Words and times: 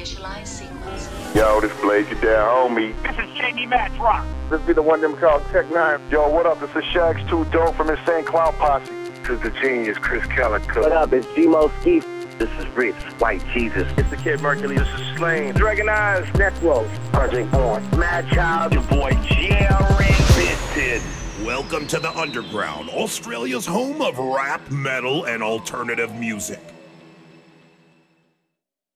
Initialize 0.00 0.46
sequence. 0.46 1.10
Yo, 1.34 1.60
this 1.60 1.78
Blade, 1.82 2.08
you 2.08 2.14
there, 2.20 2.40
homie. 2.40 2.94
This 3.02 3.18
is 3.18 3.36
Jamie 3.36 3.66
Madrox. 3.66 4.24
This 4.48 4.62
be 4.62 4.72
the 4.72 4.80
one 4.80 5.02
them 5.02 5.14
called 5.14 5.42
Tech 5.52 5.66
N9ne. 5.66 6.10
Yo, 6.10 6.26
what 6.26 6.46
up? 6.46 6.58
This 6.58 6.74
is 6.74 6.84
Shaggy 6.84 7.22
2 7.28 7.44
Dope 7.50 7.74
from 7.74 7.90
Insane 7.90 8.24
Clown 8.24 8.54
Posse. 8.54 8.90
This 8.90 9.28
is 9.28 9.40
the 9.42 9.50
genius, 9.60 9.98
Chris 9.98 10.24
Calico. 10.24 10.80
What 10.80 10.92
up? 10.92 11.12
It's 11.12 11.26
G-Mo 11.34 11.70
Skee. 11.80 12.00
This 12.38 12.48
is 12.58 12.66
Rich, 12.68 12.94
White 13.18 13.44
Jesus. 13.52 13.92
It's 13.98 14.08
the 14.08 14.16
Kid 14.16 14.40
Mercury. 14.40 14.78
This 14.78 14.88
is 14.88 15.18
Slaine. 15.18 15.52
Dragon 15.52 15.90
Eyes. 15.90 16.24
Necro, 16.28 16.88
Project 17.12 17.52
Born, 17.52 17.84
Madchild, 17.90 18.72
Your 18.72 18.82
boy 18.84 19.10
Jerry. 19.28 20.14
Vinted. 20.32 21.02
Welcome 21.44 21.86
to 21.88 21.98
the 21.98 22.10
Underground, 22.16 22.88
Australia's 22.88 23.66
home 23.66 24.00
of 24.00 24.18
rap, 24.18 24.70
metal, 24.70 25.26
and 25.26 25.42
alternative 25.42 26.14
music. 26.14 26.60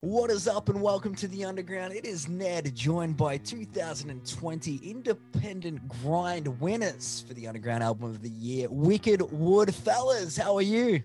What 0.04 0.30
is 0.30 0.46
up, 0.46 0.68
and 0.68 0.82
welcome 0.82 1.14
to 1.14 1.26
the 1.26 1.46
Underground. 1.46 1.94
It 1.94 2.04
is 2.04 2.28
Ned, 2.28 2.74
joined 2.74 3.16
by 3.16 3.38
2020 3.38 4.76
Independent 4.84 5.88
Grind 5.88 6.60
winners 6.60 7.24
for 7.26 7.32
the 7.32 7.48
Underground 7.48 7.82
Album 7.82 8.10
of 8.10 8.20
the 8.20 8.28
Year, 8.28 8.68
Wiked 8.68 9.22
Wood. 9.32 9.74
Fellas, 9.74 10.36
how 10.36 10.56
are 10.56 10.60
you? 10.62 11.02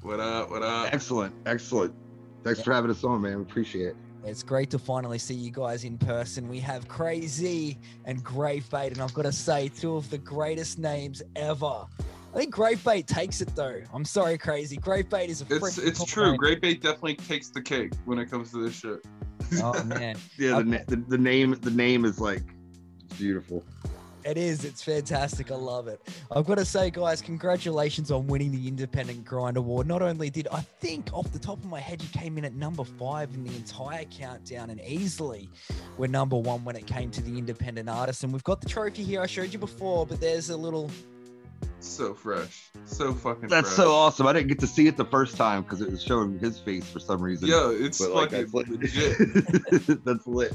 What 0.00 0.18
up? 0.18 0.50
What 0.50 0.62
up? 0.62 0.94
Excellent, 0.94 1.34
excellent. 1.44 1.94
Thanks 2.42 2.62
for 2.62 2.72
having 2.72 2.90
us 2.90 3.04
on, 3.04 3.20
man. 3.20 3.36
We 3.36 3.42
appreciate 3.42 3.88
it. 3.88 3.96
It's 4.24 4.42
great 4.42 4.70
to 4.70 4.78
finally 4.78 5.18
see 5.18 5.34
you 5.34 5.50
guys 5.50 5.84
in 5.84 5.98
person. 5.98 6.48
We 6.48 6.58
have 6.60 6.88
Cray-Z 6.88 7.76
and 8.06 8.24
Grave 8.24 8.64
Bait, 8.70 8.92
and 8.92 9.02
I've 9.02 9.12
got 9.12 9.26
to 9.26 9.32
say, 9.32 9.68
two 9.68 9.94
of 9.96 10.08
the 10.08 10.16
greatest 10.16 10.78
names 10.78 11.22
ever. 11.36 11.84
I 12.34 12.38
think 12.38 12.50
Grave 12.50 12.82
Bait 12.82 13.06
takes 13.06 13.40
it 13.42 13.54
though. 13.54 13.80
I'm 13.92 14.04
sorry, 14.04 14.38
Cray-Z. 14.38 14.76
Grave 14.78 15.08
Bait 15.10 15.28
is 15.28 15.42
a 15.42 15.44
It's 15.54 15.54
freaking 15.62 15.86
it's 15.86 15.98
top 15.98 16.08
true. 16.08 16.30
name. 16.30 16.36
Grave 16.36 16.60
Bait 16.62 16.80
definitely 16.80 17.16
takes 17.16 17.50
the 17.50 17.60
cake 17.60 17.92
when 18.06 18.18
it 18.18 18.30
comes 18.30 18.50
to 18.52 18.62
this 18.62 18.74
shit. 18.74 19.00
Oh 19.62 19.82
man. 19.84 20.16
Yeah, 20.38 20.50
the, 20.50 20.56
Okay. 20.58 20.68
na- 20.70 20.78
the, 20.86 20.96
the 21.08 21.18
name 21.18 21.52
the 21.60 21.70
name 21.70 22.04
is 22.06 22.18
like 22.20 22.42
it's 23.04 23.18
beautiful. 23.18 23.62
It 24.24 24.38
is. 24.38 24.64
It's 24.64 24.80
fantastic. 24.84 25.50
I 25.50 25.56
love 25.56 25.88
it. 25.88 26.00
I've 26.30 26.46
got 26.46 26.54
to 26.58 26.64
say, 26.64 26.90
guys, 26.92 27.20
congratulations 27.20 28.12
on 28.12 28.28
winning 28.28 28.52
the 28.52 28.68
Independent 28.68 29.24
Grind 29.24 29.56
Award. 29.56 29.88
Not 29.88 30.00
only 30.00 30.30
did 30.30 30.46
I 30.52 30.60
think 30.60 31.12
off 31.12 31.32
the 31.32 31.40
top 31.40 31.58
of 31.58 31.64
my 31.64 31.80
head, 31.80 32.00
you 32.00 32.08
came 32.10 32.38
in 32.38 32.44
at 32.44 32.54
number 32.54 32.84
five 32.84 33.34
in 33.34 33.42
the 33.42 33.50
entire 33.56 34.04
countdown 34.04 34.70
and 34.70 34.80
easily 34.80 35.50
were 35.98 36.06
number 36.06 36.36
one 36.36 36.64
when 36.64 36.76
it 36.76 36.86
came 36.86 37.10
to 37.10 37.20
the 37.20 37.36
independent 37.36 37.88
artist. 37.88 38.22
And 38.22 38.32
we've 38.32 38.44
got 38.44 38.60
the 38.60 38.68
trophy 38.68 39.02
here. 39.02 39.20
I 39.20 39.26
showed 39.26 39.52
you 39.52 39.58
before, 39.58 40.06
but 40.06 40.20
there's 40.20 40.50
a 40.50 40.56
little. 40.56 40.88
So 41.82 42.14
fresh. 42.14 42.70
So 42.84 43.12
fucking 43.12 43.48
That's 43.48 43.68
fresh. 43.68 43.76
so 43.76 43.92
awesome. 43.92 44.26
I 44.26 44.32
didn't 44.32 44.48
get 44.48 44.60
to 44.60 44.66
see 44.66 44.86
it 44.86 44.96
the 44.96 45.04
first 45.04 45.36
time 45.36 45.62
because 45.62 45.80
it 45.80 45.90
was 45.90 46.02
showing 46.02 46.38
his 46.38 46.58
face 46.58 46.88
for 46.88 47.00
some 47.00 47.20
reason. 47.20 47.48
Yeah, 47.48 47.70
it's 47.72 47.98
But, 47.98 48.14
like, 48.14 48.30
fucking 48.30 48.50
that's 48.52 48.68
legit. 48.68 49.72
lit. 49.88 50.04
that's 50.04 50.26
lit. 50.26 50.52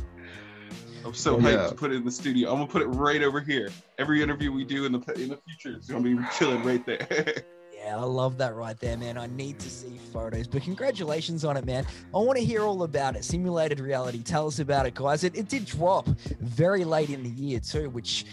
I'm 1.06 1.14
so 1.14 1.36
Oh, 1.36 1.40
hyped 1.40 1.52
yeah. 1.54 1.68
to 1.68 1.76
put 1.76 1.92
it 1.92 1.96
in 1.96 2.06
the 2.06 2.12
studio. 2.12 2.50
I'm 2.52 2.58
gonna 2.58 2.68
put 2.72 2.82
it 2.82 2.88
right 2.88 3.22
over 3.24 3.40
here. 3.40 3.70
Every 3.98 4.22
interview 4.22 4.52
we 4.52 4.64
do 4.66 4.86
in 4.86 4.92
the 4.92 5.00
in 5.22 5.30
the 5.30 5.38
future 5.48 5.78
is 5.78 5.88
gonna 5.88 6.04
be 6.04 6.18
chilling 6.38 6.64
right 6.64 6.86
there. 6.86 7.44
Yeah, 7.80 7.96
I 7.98 8.04
love 8.06 8.38
that 8.40 8.56
right 8.56 8.78
there, 8.78 8.98
man. 8.98 9.18
I 9.20 9.28
need 9.28 9.60
to 9.60 9.70
see 9.70 9.98
photos, 10.12 10.48
but 10.48 10.64
congratulations 10.64 11.46
on 11.46 11.56
it, 11.56 11.64
man. 11.64 11.86
I 12.14 12.18
want 12.18 12.38
to 12.38 12.44
hear 12.44 12.64
all 12.64 12.84
about 12.84 13.16
it. 13.16 13.24
Simulated 13.24 13.80
reality. 13.80 14.24
Tell 14.24 14.48
us 14.48 14.58
about 14.60 14.88
it, 14.88 14.96
guys. 14.96 15.24
It, 15.24 15.38
it 15.38 15.48
did 15.48 15.64
drop 15.64 16.08
very 16.42 16.84
late 16.84 17.12
in 17.12 17.22
the 17.24 17.30
year, 17.30 17.60
too, 17.62 17.90
which 17.92 18.26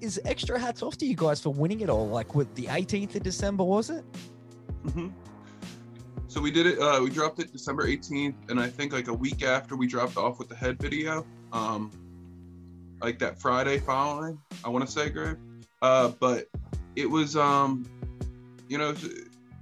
is 0.00 0.20
extra 0.24 0.58
hats 0.58 0.82
off 0.82 0.96
to 0.98 1.06
you 1.06 1.14
guys 1.16 1.40
for 1.40 1.50
winning 1.50 1.80
it 1.80 1.90
all. 1.90 2.08
Like, 2.08 2.34
with 2.34 2.54
the 2.54 2.66
18th 2.66 3.14
of 3.16 3.22
December, 3.22 3.64
was 3.64 3.90
it? 3.90 4.04
Mhm. 4.84 5.12
So 6.28 6.42
we 6.42 6.50
did 6.50 6.66
it. 6.66 6.78
Uh, 6.78 7.00
we 7.02 7.10
dropped 7.10 7.40
it 7.40 7.52
December 7.52 7.86
18th, 7.86 8.50
and 8.50 8.60
I 8.60 8.68
think 8.68 8.92
like 8.92 9.08
a 9.08 9.14
week 9.14 9.42
after 9.42 9.76
we 9.76 9.86
dropped 9.86 10.16
off 10.16 10.38
with 10.38 10.48
the 10.48 10.54
head 10.54 10.78
video, 10.78 11.26
um, 11.52 11.90
like 13.00 13.18
that 13.20 13.40
Friday 13.40 13.78
following. 13.78 14.38
I 14.64 14.68
want 14.68 14.84
to 14.84 14.90
say, 14.90 15.08
Greg. 15.08 15.38
Uh, 15.80 16.08
but 16.20 16.48
it 16.96 17.08
was, 17.08 17.34
um, 17.36 17.86
you 18.68 18.76
know, 18.76 18.94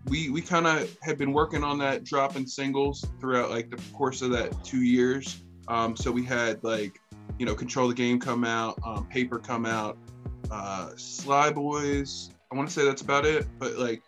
we 0.09 0.29
we 0.31 0.41
kind 0.41 0.67
of 0.67 0.97
had 1.03 1.19
been 1.19 1.33
working 1.33 1.63
on 1.63 1.79
that 1.79 2.05
dropping 2.05 2.47
singles 2.47 3.05
throughout 3.21 3.51
like 3.51 3.71
the 3.71 3.81
course 3.93 4.23
of 4.23 4.31
that 4.31 4.65
two 4.65 4.83
years. 4.83 5.45
Um, 5.69 5.97
so 5.97 6.11
we 6.11 6.25
had 6.25 6.63
like, 6.65 7.01
you 7.39 7.47
know, 7.47 7.55
Control 7.55 7.89
the 7.89 7.95
Game 7.95 8.19
come 8.19 8.45
out, 8.45 8.79
um, 8.85 9.07
Paper 9.07 9.39
come 9.39 9.67
out, 9.67 9.99
uh, 10.51 10.91
Sly 10.97 11.51
Boys. 11.53 12.31
I 12.53 12.57
want 12.57 12.69
to 12.69 12.75
say 12.75 12.85
that's 12.85 13.03
about 13.03 13.27
it. 13.27 13.47
But 13.59 13.77
like, 13.77 14.03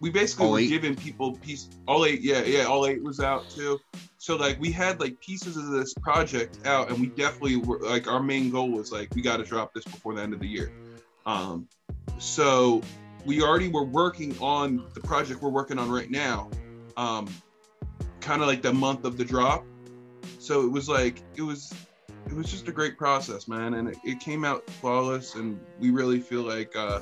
we 0.00 0.10
basically 0.10 0.46
All 0.46 0.52
were 0.52 0.58
eight? 0.60 0.68
giving 0.68 0.96
people 0.96 1.36
piece. 1.36 1.68
All 1.86 2.04
eight, 2.04 2.20
yeah, 2.20 2.42
yeah, 2.42 2.64
all 2.64 2.86
eight 2.86 3.02
was 3.02 3.20
out 3.20 3.48
too. 3.50 3.78
So 4.18 4.36
like, 4.36 4.60
we 4.60 4.70
had 4.70 5.00
like 5.00 5.20
pieces 5.20 5.56
of 5.56 5.70
this 5.70 5.94
project 5.94 6.66
out, 6.66 6.90
and 6.90 7.00
we 7.00 7.06
definitely 7.08 7.56
were 7.56 7.80
like, 7.80 8.06
our 8.06 8.22
main 8.22 8.50
goal 8.50 8.70
was 8.70 8.92
like, 8.92 9.14
we 9.14 9.22
got 9.22 9.38
to 9.38 9.44
drop 9.44 9.72
this 9.74 9.84
before 9.84 10.14
the 10.14 10.22
end 10.22 10.34
of 10.34 10.40
the 10.40 10.48
year. 10.48 10.72
Um, 11.26 11.66
so 12.18 12.82
we 13.24 13.42
already 13.42 13.68
were 13.68 13.84
working 13.84 14.36
on 14.40 14.84
the 14.94 15.00
project 15.00 15.42
we're 15.42 15.50
working 15.50 15.78
on 15.78 15.90
right 15.90 16.10
now, 16.10 16.50
um, 16.96 17.28
kind 18.20 18.42
of 18.42 18.48
like 18.48 18.62
the 18.62 18.72
month 18.72 19.04
of 19.04 19.16
the 19.16 19.24
drop. 19.24 19.64
So 20.38 20.66
it 20.66 20.70
was 20.70 20.88
like 20.88 21.22
it 21.36 21.42
was 21.42 21.72
it 22.26 22.34
was 22.34 22.50
just 22.50 22.68
a 22.68 22.72
great 22.72 22.96
process, 22.96 23.48
man, 23.48 23.74
and 23.74 23.88
it, 23.88 23.98
it 24.04 24.20
came 24.20 24.44
out 24.44 24.68
flawless. 24.70 25.34
And 25.34 25.60
we 25.78 25.90
really 25.90 26.20
feel 26.20 26.42
like 26.42 26.74
uh, 26.76 27.00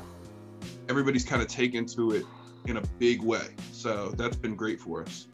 everybody's 0.88 1.24
kind 1.24 1.42
of 1.42 1.48
taken 1.48 1.86
to 1.86 2.12
it 2.12 2.26
in 2.66 2.76
a 2.76 2.82
big 2.98 3.22
way. 3.22 3.46
So 3.72 4.10
that's 4.16 4.36
been 4.36 4.56
great 4.56 4.80
for 4.80 5.02
us. 5.02 5.26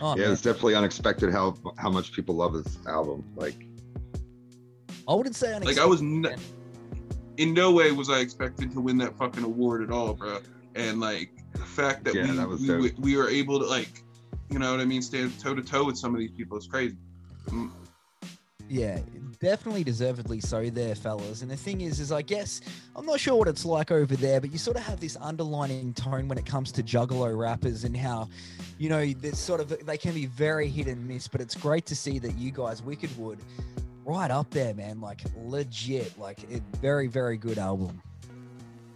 Oh, 0.00 0.16
yeah, 0.16 0.24
man. 0.24 0.32
it's 0.32 0.42
definitely 0.42 0.76
unexpected 0.76 1.32
how 1.32 1.56
how 1.76 1.90
much 1.90 2.12
people 2.12 2.36
love 2.36 2.52
this 2.52 2.78
album. 2.86 3.24
Like 3.34 3.66
I 5.08 5.14
wouldn't 5.14 5.34
say 5.36 5.58
Like. 5.58 5.78
I 5.78 5.86
was 5.86 6.00
n- 6.00 6.36
in 7.38 7.54
no 7.54 7.72
way 7.72 7.90
was 7.92 8.10
I 8.10 8.18
expected 8.18 8.72
to 8.72 8.80
win 8.80 8.98
that 8.98 9.16
fucking 9.16 9.44
award 9.44 9.82
at 9.82 9.90
all, 9.90 10.14
bro. 10.14 10.40
And 10.74 11.00
like 11.00 11.30
the 11.52 11.60
fact 11.60 12.04
that 12.04 12.14
Yeah, 12.14 12.30
we 12.30 12.36
that 12.36 12.48
was 12.48 12.60
we, 12.60 12.92
we 12.98 13.16
were 13.16 13.28
able 13.28 13.58
to 13.58 13.66
like, 13.66 14.04
you 14.50 14.58
know 14.58 14.70
what 14.70 14.80
I 14.80 14.84
mean, 14.84 15.02
stand 15.02 15.38
toe 15.40 15.54
to 15.54 15.62
toe 15.62 15.84
with 15.84 15.96
some 15.96 16.14
of 16.14 16.20
these 16.20 16.32
people 16.32 16.58
is 16.58 16.66
crazy. 16.66 16.96
Yeah, 18.68 18.98
definitely 19.40 19.82
deservedly 19.82 20.40
so 20.40 20.68
there, 20.68 20.94
fellas. 20.94 21.42
And 21.42 21.50
the 21.50 21.56
thing 21.56 21.80
is, 21.80 22.00
is 22.00 22.12
I 22.12 22.22
guess 22.22 22.60
I'm 22.94 23.06
not 23.06 23.18
sure 23.18 23.36
what 23.36 23.48
it's 23.48 23.64
like 23.64 23.90
over 23.90 24.14
there, 24.14 24.40
but 24.40 24.52
you 24.52 24.58
sort 24.58 24.76
of 24.76 24.82
have 24.82 25.00
this 25.00 25.16
underlining 25.20 25.94
tone 25.94 26.28
when 26.28 26.36
it 26.36 26.44
comes 26.44 26.70
to 26.72 26.82
juggalo 26.82 27.36
rappers 27.36 27.84
and 27.84 27.96
how, 27.96 28.28
you 28.78 28.88
know, 28.88 29.06
there's 29.06 29.38
sort 29.38 29.60
of 29.60 29.86
they 29.86 29.96
can 29.96 30.12
be 30.14 30.26
very 30.26 30.68
hit 30.68 30.86
and 30.86 31.06
miss. 31.06 31.28
But 31.28 31.40
it's 31.40 31.54
great 31.54 31.86
to 31.86 31.96
see 31.96 32.18
that 32.18 32.36
you 32.36 32.50
guys, 32.50 32.82
Wiked 32.82 33.16
Wood, 33.16 33.38
right 34.04 34.30
up 34.30 34.50
there, 34.50 34.74
man. 34.74 35.00
Like 35.00 35.22
legit, 35.44 36.18
like 36.18 36.42
a 36.52 36.60
very, 36.78 37.06
very 37.06 37.38
good 37.38 37.58
album. 37.58 38.02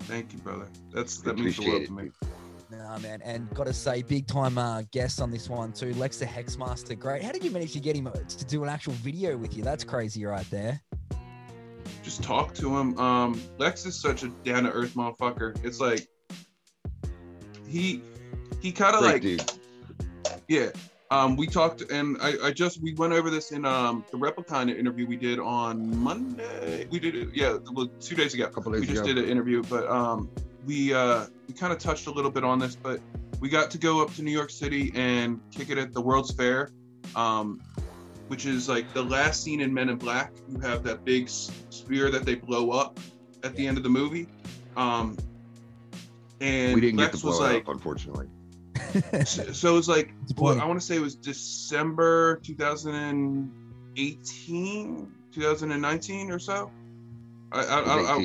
Thank 0.00 0.32
you, 0.32 0.38
brother. 0.40 0.66
That's 0.92 1.18
that 1.18 1.38
means 1.38 1.56
the 1.56 1.62
world 1.62 1.82
Appreciate 1.84 2.20
to 2.20 2.26
me. 2.26 2.41
Nah, 2.72 2.98
man, 3.00 3.20
and 3.22 3.52
gotta 3.52 3.74
say, 3.74 4.00
big 4.02 4.26
time 4.26 4.56
uh, 4.56 4.82
guest 4.92 5.20
on 5.20 5.30
this 5.30 5.46
one 5.46 5.74
too, 5.74 5.92
Lex 5.94 6.18
the 6.18 6.24
Hexmaster. 6.24 6.98
Great. 6.98 7.22
How 7.22 7.30
did 7.30 7.44
you 7.44 7.50
manage 7.50 7.74
to 7.74 7.80
get 7.80 7.94
him 7.94 8.06
uh, 8.06 8.12
to 8.12 8.44
do 8.46 8.62
an 8.62 8.70
actual 8.70 8.94
video 8.94 9.36
with 9.36 9.54
you? 9.54 9.62
That's 9.62 9.84
crazy, 9.84 10.24
right 10.24 10.48
there. 10.50 10.80
Just 12.02 12.22
talk 12.22 12.54
to 12.54 12.74
him. 12.74 12.98
Um, 12.98 13.40
Lex 13.58 13.84
is 13.84 13.94
such 13.94 14.22
a 14.22 14.28
down 14.42 14.64
to 14.64 14.70
earth 14.70 14.94
motherfucker. 14.94 15.62
It's 15.62 15.80
like 15.80 16.08
he 17.68 18.00
he 18.62 18.72
kind 18.72 18.96
of 18.96 19.02
like 19.02 19.20
dude. 19.20 19.52
Yeah. 20.48 20.70
Um, 21.10 21.36
we 21.36 21.46
talked, 21.46 21.82
and 21.90 22.16
I, 22.22 22.32
I 22.44 22.50
just 22.52 22.80
we 22.80 22.94
went 22.94 23.12
over 23.12 23.28
this 23.28 23.52
in 23.52 23.66
um 23.66 24.02
the 24.10 24.16
Replicon 24.16 24.74
interview 24.74 25.06
we 25.06 25.16
did 25.16 25.38
on 25.38 25.94
Monday. 25.98 26.86
We 26.90 26.98
did 26.98 27.16
it, 27.16 27.28
yeah, 27.34 27.58
well, 27.74 27.88
two 28.00 28.16
days 28.16 28.32
ago. 28.32 28.44
A 28.44 28.48
couple 28.48 28.72
days 28.72 28.80
ago. 28.84 28.92
we 28.92 28.94
just 28.96 29.04
ago. 29.04 29.14
did 29.14 29.24
an 29.24 29.30
interview, 29.30 29.62
but 29.62 29.86
um, 29.90 30.30
we 30.66 30.92
uh 30.94 31.26
we 31.48 31.54
kind 31.54 31.72
of 31.72 31.78
touched 31.78 32.06
a 32.06 32.10
little 32.10 32.30
bit 32.30 32.44
on 32.44 32.58
this, 32.58 32.76
but 32.76 33.00
we 33.40 33.48
got 33.48 33.70
to 33.72 33.78
go 33.78 34.02
up 34.02 34.14
to 34.14 34.22
New 34.22 34.30
York 34.30 34.50
City 34.50 34.92
and 34.94 35.40
kick 35.50 35.70
it 35.70 35.78
at 35.78 35.92
the 35.92 36.00
World's 36.00 36.30
Fair, 36.32 36.70
um, 37.16 37.60
which 38.28 38.46
is 38.46 38.68
like 38.68 38.92
the 38.94 39.02
last 39.02 39.42
scene 39.42 39.60
in 39.60 39.74
Men 39.74 39.88
in 39.88 39.96
Black. 39.96 40.32
You 40.48 40.60
have 40.60 40.84
that 40.84 41.04
big 41.04 41.24
s- 41.24 41.50
sphere 41.70 42.08
that 42.10 42.24
they 42.24 42.36
blow 42.36 42.70
up 42.70 43.00
at 43.42 43.56
the 43.56 43.66
end 43.66 43.76
of 43.76 43.82
the 43.82 43.88
movie. 43.88 44.28
Um, 44.76 45.18
and 46.40 46.74
we 46.74 46.80
didn't 46.80 47.00
Lex 47.00 47.14
get 47.14 47.20
to 47.20 47.26
was 47.26 47.38
blow 47.38 47.46
it 47.46 47.52
like, 47.54 47.62
up, 47.62 47.68
unfortunately. 47.74 48.28
so, 49.24 49.50
so 49.52 49.72
it 49.72 49.76
was 49.76 49.88
like 49.88 50.14
well, 50.36 50.60
I 50.60 50.64
want 50.64 50.78
to 50.80 50.86
say 50.86 50.94
it 50.96 51.02
was 51.02 51.16
December 51.16 52.36
2018, 52.44 55.12
2019 55.32 56.30
or 56.30 56.38
so. 56.38 56.70
I, 57.52 57.60
I, 57.60 57.80
It 57.80 57.86
was 57.86 58.08
I, 58.08 58.12
I, 58.12 58.18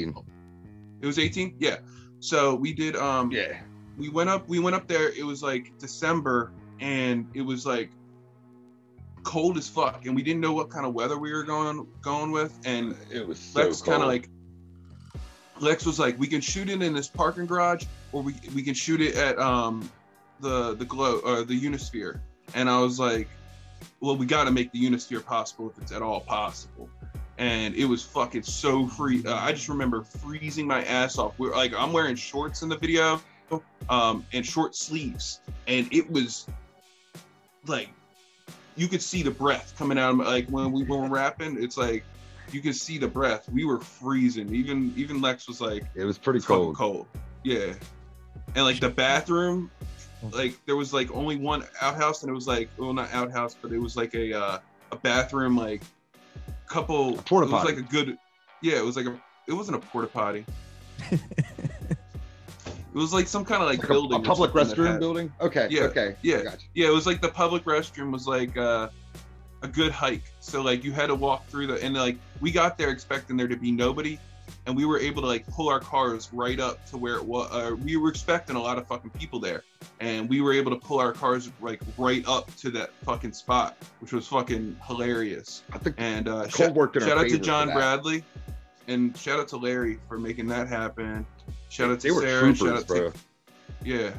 it 1.01 1.06
was 1.06 1.19
18. 1.19 1.56
Yeah. 1.60 1.78
So 2.19 2.56
we 2.56 2.74
did. 2.74 2.96
Um. 2.96 3.31
yeah. 3.31 3.60
We 3.98 4.10
went 4.10 4.30
up. 4.30 4.48
We 4.48 4.60
went 4.60 4.75
up 4.75 4.88
there. 4.88 5.10
It 5.10 5.25
was 5.25 5.42
like 5.42 5.78
December, 5.80 6.52
and 6.80 7.28
it 7.34 7.42
was 7.42 7.66
like 7.66 7.90
cold 9.24 9.58
as 9.58 9.68
fuck, 9.68 10.06
and 10.06 10.16
we 10.16 10.24
didn't 10.24 10.40
know 10.40 10.54
what 10.54 10.69
kind 10.69 10.86
of 10.86 10.94
weather 10.94 11.18
we 11.18 11.34
were 11.34 11.44
going 11.44 11.86
going 12.02 12.31
with, 12.31 12.58
and 12.66 12.96
It 13.12 13.28
was 13.28 13.40
so 13.40 13.62
Lex 13.62 13.81
kind 13.81 14.02
of 14.02 14.08
like 14.08 14.30
Lex 15.60 15.86
was 15.86 16.00
like, 16.00 16.18
we 16.19 16.28
can 16.28 16.40
shoot 16.40 16.69
it 16.69 16.81
in 16.81 16.94
this 16.94 17.08
parking 17.08 17.46
garage, 17.46 17.86
or 18.12 18.22
we 18.22 18.36
we 18.56 18.64
can 18.64 18.74
shoot 18.74 19.02
it 19.02 19.16
at 19.16 19.38
um 19.38 19.90
the 20.40 20.75
the 20.75 20.86
glow 20.86 21.19
or 21.19 21.44
the 21.44 21.60
Unisphere, 21.60 22.19
and 22.56 22.69
I 22.69 22.80
was 22.80 23.00
like, 23.00 23.28
well, 24.00 24.16
we 24.16 24.25
got 24.25 24.46
to 24.46 24.52
make 24.52 24.72
the 24.72 24.80
Unisphere 24.80 25.24
possible 25.25 25.69
if 25.69 25.81
it's 25.81 25.92
at 25.92 26.02
all 26.02 26.22
possible. 26.22 26.90
And 27.38 27.75
it 27.75 27.86
was 27.86 28.04
fucking 28.04 28.44
so 28.44 28.88
free. 28.88 29.24
Uh, 29.25 29.36
I 29.36 29.51
just 29.51 29.69
remember 29.69 30.01
freezing 30.01 30.66
my 30.66 30.84
ass 30.86 31.18
off. 31.19 31.38
We're 31.38 31.56
like, 31.56 31.74
I'm 31.78 31.94
wearing 31.94 32.16
shorts 32.16 32.63
in 32.63 32.69
the 32.69 32.78
video, 32.78 33.22
um, 33.89 34.25
and 34.34 34.45
short 34.45 34.75
sleeves, 34.75 35.42
and 35.68 35.88
it 35.92 36.10
was 36.10 36.48
like 37.68 37.89
you 38.75 38.88
could 38.88 39.01
see 39.01 39.24
the 39.24 39.31
breath 39.31 39.74
coming 39.78 39.98
out 39.98 40.12
of 40.12 40.16
my, 40.18 40.25
like 40.25 40.48
when 40.50 40.72
we 40.72 40.84
were 40.84 41.07
rapping. 41.07 41.62
It's 41.62 41.78
like 41.78 42.04
you 42.51 42.62
could 42.62 42.75
see 42.75 42.98
the 42.98 43.07
breath. 43.07 43.50
We 43.50 43.66
were 43.66 43.80
freezing. 43.80 44.54
Even 44.54 44.94
even 44.95 45.22
Lex 45.22 45.48
was 45.48 45.62
like, 45.62 45.83
It 45.95 46.06
was 46.06 46.18
pretty 46.18 46.40
cold. 46.40 46.75
cold. 46.75 47.07
Yeah. 47.44 47.74
And 48.56 48.66
like 48.66 48.80
the 48.80 48.90
bathroom, 48.90 49.69
like 50.31 50.57
there 50.66 50.75
was 50.75 50.94
like 50.94 51.12
only 51.13 51.36
one 51.36 51.63
outhouse, 51.81 52.24
and 52.24 52.30
it 52.30 52.33
was 52.33 52.48
like 52.48 52.69
well 52.78 52.94
not 52.94 53.12
outhouse, 53.13 53.56
but 53.60 53.72
it 53.72 53.80
was 53.80 53.98
like 53.98 54.13
a 54.13 54.33
uh, 54.33 54.60
a 54.92 54.95
bathroom 54.95 55.57
like 55.57 55.81
couple. 56.68 57.18
A 57.19 57.22
porta 57.22 57.48
It 57.48 57.52
was 57.52 57.66
like 57.66 57.78
a 57.78 57.81
good. 57.81 58.18
Yeah, 58.62 58.78
it 58.78 58.86
was 58.86 58.96
like 58.96 59.06
a. 59.06 59.19
It 59.48 59.54
wasn't 59.54 59.78
a 59.78 59.80
porta 59.80 60.08
potty. 60.08 60.46
it 61.12 61.19
was 62.94 63.14
like 63.14 63.28
some 63.28 63.46
kind 63.46 63.62
of 63.62 63.69
like 63.69 63.80
Like 63.80 63.88
building. 63.88 64.18
a 64.18 64.22
or 64.22 64.24
public 64.24 64.52
restroom 64.52 65.00
building. 65.00 65.31
Okay. 65.42 65.68
Yeah, 65.69 65.84
Okay. 65.84 66.16
yeah. 66.22 66.38
I. 66.52 66.56
Yeah, 66.74 66.88
it 66.88 66.94
was 66.94 67.06
like 67.06 67.22
the 67.22 67.30
public 67.30 67.64
restroom 67.66 68.12
was 68.12 68.28
like 68.28 68.58
uh, 68.58 68.90
a 69.62 69.68
good 69.68 69.92
hike. 69.92 70.24
So 70.40 70.62
like 70.62 70.84
you 70.84 70.92
had 70.92 71.08
to 71.08 71.16
walk 71.16 71.48
through 71.48 71.68
the 71.68 71.84
and 71.84 71.96
like 71.96 72.18
we 72.42 72.52
got 72.52 72.78
there 72.78 72.90
expecting 72.90 73.38
there 73.38 73.48
to 73.48 73.56
be 73.58 73.72
nobody, 73.72 74.19
and 74.68 74.75
we 74.75 74.86
were 74.86 75.00
able 75.00 75.22
to 75.22 75.28
like 75.28 75.48
pull 75.48 75.69
our 75.69 75.80
cars 75.80 76.30
right 76.34 76.60
up 76.60 76.86
to 76.88 76.98
where 76.98 77.16
it 77.16 77.25
was. 77.25 77.50
Uh, 77.52 77.75
we 77.75 77.96
were 77.96 78.10
expecting 78.10 78.58
a 78.58 78.62
lot 78.62 78.78
of 78.78 78.86
fucking 78.86 79.10
people 79.12 79.40
there, 79.40 79.64
and 80.02 80.30
we 80.30 80.42
were 80.42 80.54
able 80.54 80.72
to 80.72 80.78
pull 80.78 81.00
our 81.00 81.14
cars 81.14 81.50
like 81.62 81.81
right 81.98 82.28
up 82.28 82.54
to 82.58 82.69
that 82.72 82.92
fucking 83.04 83.31
spot, 83.31 83.78
which 84.02 84.12
was 84.12 84.28
fucking 84.28 84.78
hilarious. 84.86 85.64
I 85.72 85.78
think 85.78 85.96
And 85.98 86.28
uh, 86.28 86.48
shout, 86.50 86.75
shout 86.75 87.18
out 87.18 87.30
to 87.30 87.40
John. 87.40 87.72
Bradley, 87.72 88.24
and 88.88 89.18
shout 89.18 89.40
out 89.40 89.48
to 89.50 89.58
Larry 89.58 90.00
for 90.08 90.19
making 90.19 90.48
that 90.48 90.68
happen. 90.68 91.25
Shout 91.69 91.90
out 91.90 92.02
to 92.02 92.14
they 92.14 92.14
Sarah. 92.14 92.54
shout 92.54 92.58
troopers, 92.58 92.81
out 92.81 92.88
bro. 92.88 93.12
to 93.12 93.14
yeah. 93.84 94.12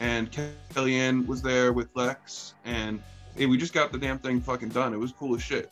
And 0.00 0.30
Kellyanne 0.30 1.26
was 1.26 1.40
there 1.40 1.72
with 1.72 1.88
Lex, 1.94 2.52
and 2.66 3.02
hey, 3.34 3.46
we 3.46 3.56
just 3.56 3.72
got 3.72 3.90
the 3.90 3.98
damn 3.98 4.18
thing 4.18 4.42
fucking 4.42 4.68
done. 4.68 4.92
It 4.92 4.98
was 4.98 5.12
cool 5.12 5.34
as 5.34 5.42
shit. 5.42 5.70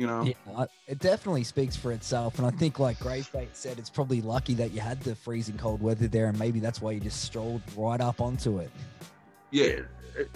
You 0.00 0.06
know? 0.06 0.22
Yeah, 0.24 0.64
it 0.86 0.98
definitely 0.98 1.44
speaks 1.44 1.76
for 1.76 1.92
itself. 1.92 2.38
And 2.38 2.46
I 2.46 2.50
think, 2.52 2.78
like 2.78 2.98
Grave 2.98 3.30
Bait 3.34 3.50
said, 3.52 3.78
it's 3.78 3.90
probably 3.90 4.22
lucky 4.22 4.54
that 4.54 4.70
you 4.70 4.80
had 4.80 4.98
the 5.02 5.14
freezing 5.14 5.58
cold 5.58 5.82
weather 5.82 6.08
there, 6.08 6.28
and 6.28 6.38
maybe 6.38 6.58
that's 6.58 6.80
why 6.80 6.92
you 6.92 7.00
just 7.00 7.20
strolled 7.20 7.60
right 7.76 8.00
up 8.00 8.18
onto 8.18 8.60
it. 8.60 8.70
Yeah. 9.50 9.80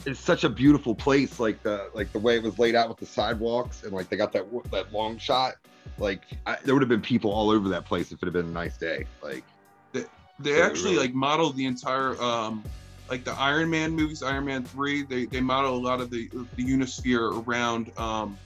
It's 0.04 0.20
such 0.20 0.44
a 0.44 0.50
beautiful 0.50 0.94
place 0.94 1.40
like 1.40 1.62
the 1.62 1.88
like 1.94 2.12
the 2.12 2.18
way 2.18 2.36
it 2.36 2.42
was 2.42 2.58
laid 2.58 2.74
out 2.74 2.90
with 2.90 2.98
the 2.98 3.06
sidewalks 3.06 3.82
and 3.84 3.92
like 3.92 4.08
they 4.10 4.16
got 4.16 4.32
that 4.32 4.46
that 4.70 4.92
long 4.92 5.18
shot 5.18 5.54
like 5.98 6.22
I, 6.46 6.56
there 6.64 6.74
would 6.74 6.82
have 6.82 6.88
been 6.88 7.00
people 7.02 7.32
all 7.32 7.50
over 7.50 7.68
that 7.70 7.84
place 7.84 8.12
if 8.12 8.22
it 8.22 8.26
had 8.26 8.32
been 8.32 8.46
a 8.46 8.50
nice 8.50 8.76
day 8.76 9.04
like 9.22 9.44
They 9.92 10.04
Yeah, 10.42 10.64
actually 10.64 10.92
really. 10.92 11.06
like 11.06 11.14
modeled 11.14 11.56
the 11.56 11.66
entire 11.66 12.20
um 12.22 12.62
like 13.10 13.24
the 13.24 13.32
Iron 13.32 13.68
Man 13.68 13.92
movies, 13.92 14.22
Iron 14.22 14.44
Man 14.44 14.62
3, 14.64 15.02
they 15.02 15.24
they 15.26 15.40
model 15.40 15.74
a 15.74 15.82
lot 15.82 16.00
of 16.00 16.08
the 16.10 16.28
the 16.56 16.64
Unisphere 16.64 17.46
around 17.46 17.90
um 17.98 18.38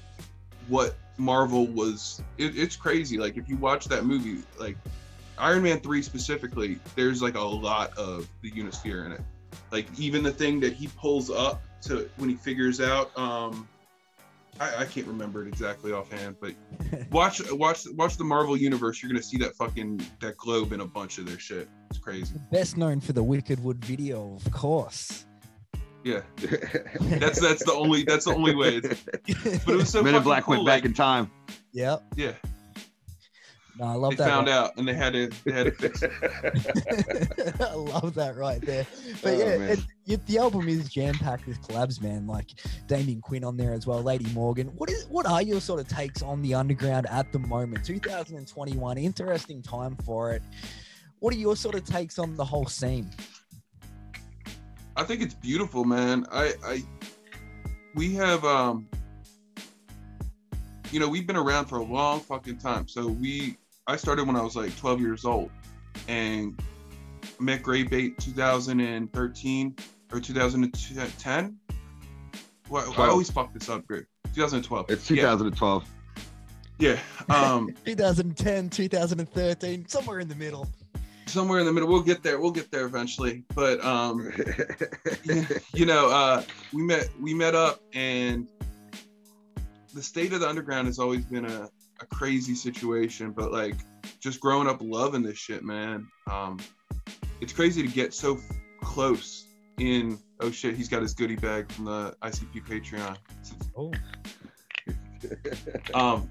what 0.68 0.96
Marvel 1.18 1.66
was 1.66 2.22
it, 2.36 2.56
it's 2.56 2.76
crazy. 2.76 3.18
Like 3.18 3.36
if 3.36 3.48
you 3.48 3.56
watch 3.56 3.86
that 3.86 4.04
movie, 4.04 4.42
like 4.58 4.76
Iron 5.38 5.62
Man 5.62 5.80
3 5.80 6.02
specifically, 6.02 6.78
there's 6.94 7.22
like 7.22 7.36
a 7.36 7.40
lot 7.40 7.96
of 7.96 8.28
the 8.42 8.50
Unisphere 8.50 9.06
in 9.06 9.12
it. 9.12 9.20
Like 9.70 9.86
even 9.98 10.22
the 10.22 10.32
thing 10.32 10.60
that 10.60 10.72
he 10.72 10.88
pulls 10.88 11.30
up 11.30 11.62
to 11.82 12.08
when 12.16 12.28
he 12.28 12.36
figures 12.36 12.80
out 12.80 13.16
um 13.18 13.68
I, 14.60 14.78
I 14.78 14.84
can't 14.86 15.06
remember 15.06 15.44
it 15.44 15.48
exactly 15.48 15.92
offhand, 15.92 16.36
but 16.40 16.52
watch 17.12 17.40
watch 17.52 17.86
watch 17.94 18.16
the 18.16 18.24
Marvel 18.24 18.56
universe. 18.56 19.02
You're 19.02 19.10
gonna 19.10 19.22
see 19.22 19.38
that 19.38 19.54
fucking 19.54 20.04
that 20.20 20.36
globe 20.36 20.72
in 20.72 20.80
a 20.80 20.86
bunch 20.86 21.18
of 21.18 21.26
their 21.26 21.38
shit. 21.38 21.68
It's 21.90 21.98
crazy. 21.98 22.34
Best 22.50 22.76
known 22.76 23.00
for 23.00 23.12
the 23.12 23.22
Wiked 23.22 23.60
Wood 23.60 23.84
video, 23.84 24.34
of 24.34 24.50
course. 24.52 25.26
Yeah, 26.04 26.20
that's 27.18 27.40
that's 27.40 27.64
the 27.64 27.72
only 27.74 28.04
that's 28.04 28.24
the 28.26 28.34
only 28.34 28.54
way. 28.54 28.76
It's, 28.76 29.64
but 29.64 29.72
it 29.74 29.76
was 29.76 29.90
so 29.90 30.02
Men 30.02 30.14
in 30.14 30.22
Black 30.22 30.44
cool. 30.44 30.54
went 30.54 30.66
back 30.66 30.76
like, 30.76 30.84
in 30.84 30.94
time 30.94 31.30
Yep. 31.72 32.02
yeah, 32.16 32.32
No, 33.78 33.84
I 33.86 33.92
love 33.94 34.10
they 34.12 34.16
that. 34.16 34.28
found 34.28 34.46
right- 34.46 34.54
out 34.54 34.72
and 34.76 34.86
they 34.88 34.94
had 34.94 35.12
to 35.12 35.30
they 35.44 35.52
had 35.52 35.64
to 35.66 35.72
fix 35.72 36.02
it. 36.02 36.10
I 37.60 37.74
love 37.74 38.14
that 38.14 38.36
right 38.36 38.60
there. 38.60 38.86
But 39.22 39.34
Oh, 39.34 39.38
yeah, 39.38 39.44
it, 39.72 39.80
it- 40.06 40.26
the 40.26 40.38
album 40.38 40.68
is 40.68 40.88
jam 40.88 41.14
packed 41.14 41.46
with 41.46 41.60
collabs, 41.62 42.00
man. 42.00 42.26
Like 42.26 42.46
Damien 42.86 43.20
Quinn 43.20 43.44
on 43.44 43.56
there 43.56 43.72
as 43.74 43.86
well, 43.86 44.02
Lady 44.02 44.26
Morgan. 44.32 44.68
What 44.68 44.90
is 44.90 45.06
what 45.08 45.26
are 45.26 45.42
your 45.42 45.60
sort 45.60 45.80
of 45.80 45.88
takes 45.88 46.22
on 46.22 46.40
the 46.42 46.54
underground 46.54 47.06
at 47.10 47.32
the 47.32 47.38
moment? 47.40 47.84
2021, 47.84 48.98
interesting 48.98 49.62
time 49.62 49.96
for 50.06 50.32
it. 50.32 50.42
What 51.18 51.34
are 51.34 51.38
your 51.38 51.56
sort 51.56 51.74
of 51.74 51.84
takes 51.84 52.18
on 52.18 52.36
the 52.36 52.44
whole 52.44 52.66
scene? 52.66 53.10
I 54.98 55.04
think 55.04 55.22
it's 55.22 55.34
beautiful, 55.34 55.84
man. 55.84 56.26
I 56.32 56.54
I 56.64 56.82
we 57.94 58.14
have 58.14 58.44
um 58.44 58.88
you 60.90 60.98
know 60.98 61.08
we've 61.08 61.26
been 61.26 61.36
around 61.36 61.66
for 61.66 61.76
a 61.78 61.84
long 61.84 62.18
fucking 62.18 62.58
time. 62.58 62.88
So 62.88 63.06
we 63.06 63.56
I 63.86 63.96
started 63.96 64.26
when 64.26 64.34
I 64.34 64.42
was 64.42 64.56
like 64.56 64.76
12 64.76 65.00
years 65.00 65.24
old, 65.24 65.50
and 66.08 66.60
met 67.38 67.62
Grave 67.62 67.90
Bait 67.90 68.18
2013 68.18 69.76
or 70.12 70.20
2010. 70.20 71.56
Well, 72.68 72.94
I 72.98 73.06
always 73.06 73.30
fuck 73.30 73.54
this 73.54 73.68
up, 73.68 73.86
Greg. 73.86 74.04
2012. 74.34 74.90
it's 74.90 75.10
Yeah, 75.10 75.22
2012 75.22 75.84
Yeah. 76.78 76.98
Um, 77.30 77.72
2010, 77.86 78.68
2013, 78.68 79.88
somewhere 79.88 80.18
in 80.18 80.28
the 80.28 80.34
middle. 80.34 80.68
Somewhere 81.28 81.60
in 81.60 81.66
the 81.66 81.72
middle. 81.72 81.88
We'll 81.88 82.02
get 82.02 82.22
there. 82.22 82.40
We'll 82.40 82.50
get 82.50 82.70
there 82.70 82.86
eventually. 82.86 83.44
But 83.54 83.84
um, 83.84 84.30
you 85.75 85.86
know, 85.86 86.08
uh, 86.10 86.42
we 86.72 86.82
met 86.82 87.08
we 87.20 87.34
met 87.34 87.54
up, 87.54 87.80
and 87.92 88.48
the 89.94 90.02
state 90.02 90.32
of 90.32 90.40
the 90.40 90.48
underground 90.48 90.86
has 90.86 90.98
always 90.98 91.25
been 91.25 91.44
a, 91.44 91.69
a 92.00 92.06
crazy 92.06 92.54
situation. 92.54 93.32
But 93.32 93.52
like, 93.52 93.76
just 94.20 94.40
growing 94.40 94.69
up 94.69 94.78
loving 94.80 95.22
this 95.22 95.38
shit, 95.38 95.62
man. 95.62 96.06
Um, 96.30 96.58
it's 97.40 97.52
crazy 97.52 97.82
to 97.82 97.88
get 97.88 98.12
so 98.14 98.36
f- 98.36 98.42
close. 98.82 99.44
In 99.78 100.19
oh 100.40 100.50
shit, 100.50 100.75
he's 100.76 100.88
got 100.88 101.02
his 101.02 101.14
goodie 101.14 101.36
bag 101.36 101.70
from 101.70 101.84
the 101.84 102.16
ICP 102.22 102.66
Patreon. 102.66 103.16
Oh, 103.76 103.92
Um, 105.94 106.28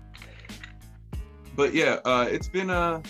but 1.55 1.73
yeah, 1.73 1.99
uh, 2.05 2.27
it's 2.29 2.47
been 2.49 2.69
uh, 2.69 3.01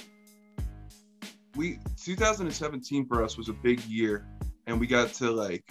we 1.58 1.80
2017 2.02 3.08
for 3.08 3.24
us 3.24 3.38
was 3.38 3.50
a 3.50 3.54
big 3.54 3.84
year, 3.86 4.26
and 4.68 4.80
we 4.80 4.88
got 4.88 5.14
to 5.16 5.32
like 5.32 5.66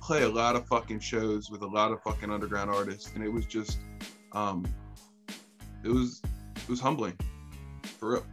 play 0.00 0.22
a 0.22 0.28
lot 0.28 0.56
of 0.56 0.66
fucking 0.66 1.00
shows 1.00 1.50
with 1.50 1.62
a 1.62 1.66
lot 1.66 1.90
of 1.90 2.02
fucking 2.02 2.30
underground 2.30 2.70
artists, 2.70 3.12
and 3.14 3.22
it 3.22 3.28
was 3.28 3.44
just, 3.44 3.78
um, 4.32 4.64
it 5.84 5.88
was 5.88 6.22
it 6.56 6.68
was 6.68 6.80
humbling, 6.80 7.18
for 7.98 8.12
real. 8.12 8.26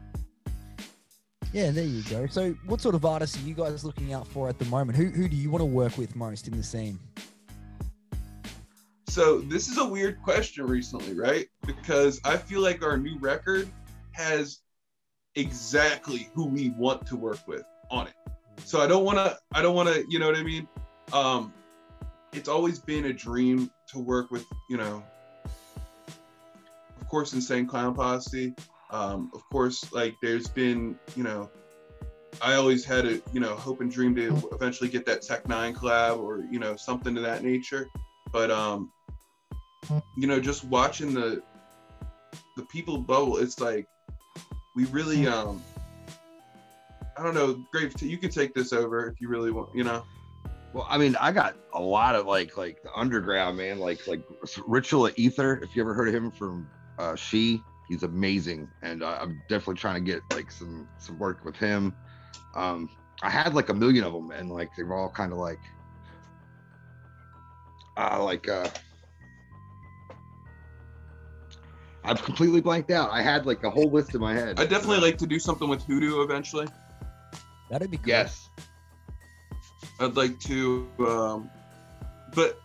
yeah, 1.51 1.71
there 1.71 1.83
you 1.83 2.03
go. 2.03 2.27
So, 2.27 2.51
what 2.67 2.79
sort 2.79 2.95
of 2.95 3.03
artists 3.05 3.37
are 3.37 3.47
you 3.47 3.55
guys 3.55 3.83
looking 3.83 4.13
out 4.13 4.27
for 4.27 4.47
at 4.47 4.59
the 4.59 4.65
moment? 4.65 4.97
Who 4.97 5.05
who 5.05 5.27
do 5.27 5.35
you 5.35 5.49
want 5.49 5.61
to 5.61 5.65
work 5.65 5.97
with 5.97 6.15
most 6.15 6.47
in 6.47 6.55
the 6.55 6.63
scene? 6.63 6.99
So 9.07 9.39
this 9.39 9.67
is 9.67 9.79
a 9.79 9.85
weird 9.85 10.21
question 10.21 10.67
recently, 10.67 11.15
right? 11.15 11.47
Because 11.65 12.21
I 12.23 12.37
feel 12.37 12.61
like 12.61 12.83
our 12.83 12.95
new 12.95 13.17
record 13.17 13.67
has 14.11 14.59
exactly 15.39 16.29
who 16.33 16.45
we 16.45 16.71
want 16.71 17.05
to 17.07 17.15
work 17.15 17.39
with 17.47 17.63
on 17.89 18.07
it. 18.07 18.13
So 18.65 18.81
I 18.81 18.87
don't 18.87 19.05
want 19.05 19.17
to 19.17 19.37
I 19.53 19.61
don't 19.61 19.75
want 19.75 19.89
to, 19.89 20.05
you 20.09 20.19
know 20.19 20.27
what 20.27 20.37
I 20.37 20.43
mean? 20.43 20.67
Um 21.13 21.53
it's 22.33 22.49
always 22.49 22.77
been 22.77 23.05
a 23.05 23.13
dream 23.13 23.71
to 23.87 23.99
work 23.99 24.29
with, 24.29 24.45
you 24.69 24.77
know, 24.77 25.03
of 26.99 27.07
course 27.07 27.33
Insane 27.33 27.65
Clown 27.65 27.95
Posse. 27.95 28.53
Um 28.91 29.31
of 29.33 29.41
course 29.49 29.91
like 29.93 30.15
there's 30.21 30.47
been, 30.47 30.99
you 31.15 31.23
know, 31.23 31.49
I 32.41 32.55
always 32.55 32.85
had 32.85 33.05
a, 33.05 33.21
you 33.33 33.39
know, 33.39 33.55
hope 33.55 33.81
and 33.81 33.91
dream 33.91 34.15
to 34.15 34.49
eventually 34.51 34.89
get 34.89 35.05
that 35.07 35.21
Tech 35.21 35.45
N9ne 35.45 35.75
collab 35.75 36.19
or, 36.19 36.45
you 36.51 36.59
know, 36.59 36.75
something 36.75 37.15
to 37.15 37.21
that 37.21 37.43
nature. 37.43 37.89
But 38.31 38.51
um 38.51 38.91
you 40.17 40.27
know, 40.27 40.39
just 40.39 40.65
watching 40.65 41.13
the 41.13 41.41
the 42.57 42.65
people 42.65 42.97
bubble, 42.97 43.37
it's 43.37 43.59
like 43.59 43.87
we 44.79 44.85
really 44.85 45.27
um 45.27 45.61
I 47.17 47.23
don't 47.23 47.33
know, 47.33 47.61
Grave, 47.73 47.93
you 48.01 48.17
can 48.17 48.29
take 48.29 48.53
this 48.53 48.71
over 48.71 49.09
if 49.09 49.19
you 49.19 49.27
really 49.27 49.51
want, 49.51 49.75
you 49.75 49.83
know. 49.83 50.05
well 50.71 50.87
i 50.89 50.97
mean 50.97 51.17
i 51.19 51.31
got 51.33 51.55
a 51.73 51.81
lot 51.81 52.15
of 52.15 52.25
like 52.25 52.55
like 52.55 52.81
the 52.83 52.93
underground 52.95 53.57
man 53.57 53.79
like 53.79 54.07
like 54.07 54.21
ritual 54.67 55.07
of 55.07 55.13
ether 55.17 55.59
if 55.63 55.75
you 55.75 55.81
ever 55.81 55.93
heard 55.93 56.07
of 56.07 56.13
him 56.13 56.31
from 56.31 56.69
uh 56.97 57.15
she 57.15 57.61
he's 57.89 58.03
amazing 58.03 58.69
and 58.83 59.03
uh, 59.03 59.17
i'm 59.21 59.41
definitely 59.49 59.75
trying 59.75 59.95
to 59.95 60.11
get 60.11 60.21
like 60.31 60.49
some 60.51 60.87
some 60.97 61.17
work 61.19 61.43
with 61.43 61.55
him 61.57 61.93
um 62.55 62.87
i 63.23 63.29
had 63.29 63.53
like 63.53 63.69
a 63.69 63.73
million 63.73 64.03
of 64.05 64.13
them 64.13 64.31
and 64.31 64.49
like 64.49 64.69
they 64.77 64.83
were 64.83 64.95
all 64.95 65.09
kind 65.09 65.33
of 65.33 65.39
like 65.39 65.59
uh 67.97 68.23
like 68.23 68.47
uh 68.47 68.67
I've 72.09 72.23
completely 72.23 72.61
blanked 72.61 72.91
out. 72.91 73.09
I 73.11 73.21
had 73.21 73.45
like 73.45 73.63
a 73.63 73.69
whole 73.69 73.89
list 73.91 74.15
in 74.15 74.21
my 74.21 74.33
head. 74.33 74.59
I 74.59 74.65
definitely 74.65 74.99
like 75.01 75.17
to 75.19 75.27
do 75.27 75.39
something 75.39 75.69
with 75.69 75.83
Hoodoo 75.83 76.21
eventually. 76.23 76.67
That'd 77.69 77.91
be 77.91 77.97
cool. 77.97 78.07
Yes. 78.07 78.49
I'd 79.99 80.15
like 80.15 80.39
to, 80.41 80.87
um, 80.99 81.49
but 82.33 82.59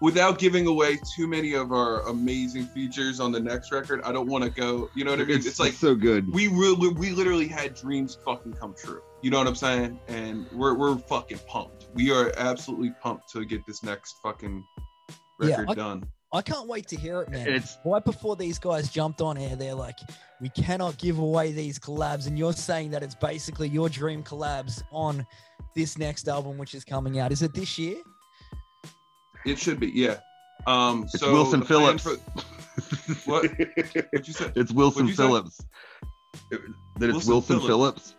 without 0.00 0.38
giving 0.38 0.66
away 0.66 0.98
too 1.16 1.26
many 1.26 1.54
of 1.54 1.72
our 1.72 2.02
amazing 2.08 2.66
features 2.66 3.20
on 3.20 3.32
the 3.32 3.40
next 3.40 3.72
record, 3.72 4.02
I 4.02 4.12
don't 4.12 4.26
want 4.28 4.44
to 4.44 4.50
go. 4.50 4.90
You 4.94 5.04
know 5.04 5.12
what 5.12 5.20
I 5.20 5.24
mean? 5.24 5.36
It's, 5.38 5.46
It's, 5.46 5.60
like 5.60 5.72
so 5.72 5.94
good. 5.94 6.28
we 6.32 6.48
really, 6.48 6.88
we 6.88 7.10
literally 7.12 7.46
had 7.48 7.74
dreams 7.74 8.18
fucking 8.24 8.54
come 8.54 8.74
true. 8.74 9.00
You 9.22 9.30
know 9.30 9.38
what 9.38 9.46
I'm 9.46 9.54
saying? 9.54 10.00
And 10.08 10.46
we're 10.52 10.74
we're 10.74 10.96
fucking 10.96 11.40
pumped. 11.46 11.88
We 11.94 12.10
are 12.10 12.32
absolutely 12.38 12.92
pumped 13.02 13.30
to 13.32 13.44
get 13.44 13.64
this 13.66 13.82
next 13.82 14.16
fucking 14.22 14.64
Yeah, 15.40 15.48
record 15.50 15.68
I- 15.70 15.74
done. 15.74 16.04
I 16.32 16.42
can't 16.42 16.68
wait 16.68 16.86
to 16.88 16.96
hear 16.96 17.22
it, 17.22 17.28
man. 17.28 17.48
It's 17.48 17.78
right 17.84 18.04
before 18.04 18.36
these 18.36 18.58
guys 18.58 18.88
jumped 18.90 19.20
on 19.20 19.36
air, 19.36 19.56
they're 19.56 19.74
like, 19.74 19.98
we 20.40 20.48
cannot 20.50 20.96
give 20.96 21.18
away 21.18 21.50
these 21.52 21.78
collabs. 21.78 22.26
And 22.28 22.38
you're 22.38 22.52
saying 22.52 22.90
that 22.92 23.02
it's 23.02 23.16
basically 23.16 23.68
your 23.68 23.88
dream 23.88 24.22
collabs 24.22 24.82
on 24.92 25.26
this 25.74 25.98
next 25.98 26.28
album, 26.28 26.56
which 26.56 26.74
is 26.74 26.84
coming 26.84 27.18
out. 27.18 27.32
Is 27.32 27.42
it 27.42 27.52
this 27.52 27.78
year? 27.78 27.96
It 29.44 29.58
should 29.58 29.80
be, 29.80 29.88
yeah. 29.88 30.18
Um, 30.66 31.02
it's 31.04 31.18
so 31.18 31.32
Wilson 31.32 31.62
Phillips. 31.62 32.04
for- 32.04 32.16
what? 33.30 33.50
What'd 33.50 34.28
you 34.28 34.32
say? 34.34 34.52
It's 34.56 34.70
Wilson 34.72 35.06
What'd 35.06 35.08
you 35.08 35.14
say? 35.14 35.22
Phillips. 35.22 35.60
It- 36.52 36.60
that 36.98 37.08
it's 37.10 37.26
Wilson 37.26 37.56
Wilson, 37.56 37.60
Phillips. 37.60 37.66
Phillips. 38.12 38.14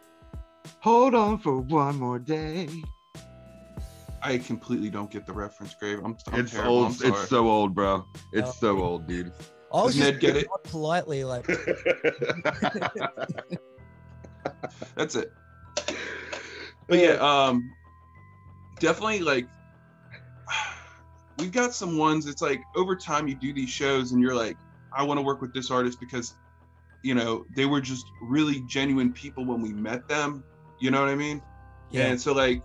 Hold 0.79 1.15
on 1.15 1.37
for 1.37 1.57
one 1.59 1.97
more 1.97 2.19
day. 2.19 2.67
I 4.23 4.37
completely 4.37 4.89
don't 4.89 5.09
get 5.09 5.25
the 5.25 5.33
reference, 5.33 5.73
Grave. 5.75 5.99
I'm, 6.03 6.17
I'm 6.31 6.39
it's 6.41 6.51
terrible. 6.51 6.79
I'm 6.79 6.83
old. 6.85 6.93
sorry. 6.95 7.11
It's 7.11 7.29
so 7.29 7.49
old, 7.49 7.73
bro. 7.75 8.05
It's 8.33 8.49
Oh. 8.49 8.53
so 8.59 8.79
old, 8.83 9.07
dude. 9.07 9.31
I 9.73 9.83
was 9.83 9.95
Does 9.95 9.95
just 9.95 10.11
Ned 10.13 10.19
get 10.19 10.35
it? 10.37 10.47
politely 10.63 11.23
like, 11.23 11.47
That's 14.95 15.15
it. 15.15 15.31
But 16.87 16.99
yeah, 16.99 17.11
um, 17.21 17.71
definitely 18.79 19.19
like 19.19 19.47
we've 21.39 21.51
got 21.51 21.73
some 21.73 21.97
ones. 21.97 22.27
It's 22.27 22.41
like 22.41 22.61
over 22.75 22.95
time 22.95 23.27
you 23.27 23.35
do 23.35 23.53
these 23.53 23.69
shows 23.69 24.11
and 24.11 24.21
you're 24.21 24.35
like, 24.35 24.57
I 24.93 25.03
want 25.03 25.17
to 25.19 25.21
work 25.21 25.41
with 25.41 25.53
this 25.53 25.71
artist 25.71 25.99
because 25.99 26.35
you 27.03 27.15
know 27.15 27.45
they 27.55 27.65
were 27.65 27.81
just 27.81 28.05
really 28.21 28.61
genuine 28.61 29.13
people 29.13 29.45
when 29.45 29.61
we 29.61 29.73
met 29.73 30.07
them. 30.07 30.43
You 30.79 30.91
know 30.91 30.99
what 30.99 31.09
I 31.09 31.15
mean? 31.15 31.41
yeah, 31.91 32.07
And 32.07 32.19
so 32.19 32.33
like 32.33 32.61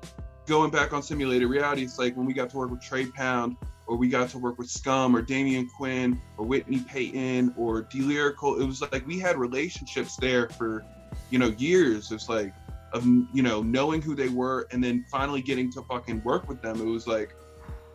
going 0.47 0.71
back 0.71 0.93
on 0.93 1.03
simulated 1.03 1.49
reality, 1.49 1.83
it's 1.83 1.99
like 1.99 2.17
when 2.17 2.27
we 2.27 2.33
got 2.33 2.51
to 2.51 2.57
work 2.57 2.71
with 2.71 2.81
Trey 2.81 3.07
Pound, 3.07 3.57
or 3.87 3.97
we 3.97 4.09
got 4.09 4.31
to 4.31 4.39
work 4.39 4.59
with 4.59 4.69
Scum, 4.71 5.15
or 5.15 5.23
Damian 5.23 5.69
Quinn, 5.69 6.21
or 6.39 6.45
Whitney 6.45 6.81
Payton, 6.81 7.55
or 7.57 7.83
D 7.83 8.01
Lyrical. 8.01 8.61
It 8.61 8.67
was 8.67 8.81
like 8.81 9.07
we 9.07 9.19
had 9.19 9.37
relationships 9.37 10.17
there 10.17 10.49
for, 10.49 10.85
you 11.31 11.39
know, 11.39 11.55
years. 11.59 12.11
It's 12.11 12.29
like 12.29 12.55
of 12.93 13.05
you 13.07 13.43
know 13.43 13.63
knowing 13.63 14.01
who 14.03 14.15
they 14.15 14.29
were, 14.29 14.67
and 14.71 14.83
then 14.83 15.05
finally 15.11 15.43
getting 15.43 15.71
to 15.73 15.83
fucking 15.83 16.23
work 16.25 16.49
with 16.49 16.63
them. 16.63 16.81
It 16.81 16.85
was 16.85 17.07
like, 17.07 17.35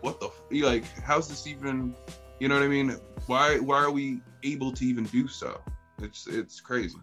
what 0.02 0.20
the 0.20 0.28
f- 0.28 0.42
like? 0.52 0.86
How's 1.02 1.28
this 1.28 1.48
even? 1.48 1.96
You 2.40 2.48
know 2.48 2.56
what 2.56 2.64
I 2.64 2.68
mean? 2.68 2.98
Why 3.28 3.58
why 3.60 3.78
are 3.78 3.92
we 3.92 4.22
able 4.44 4.72
to 4.74 4.86
even 4.86 5.06
do 5.06 5.28
so? 5.28 5.62
It's 6.02 6.28
it's 6.28 6.60
crazy. 6.60 6.98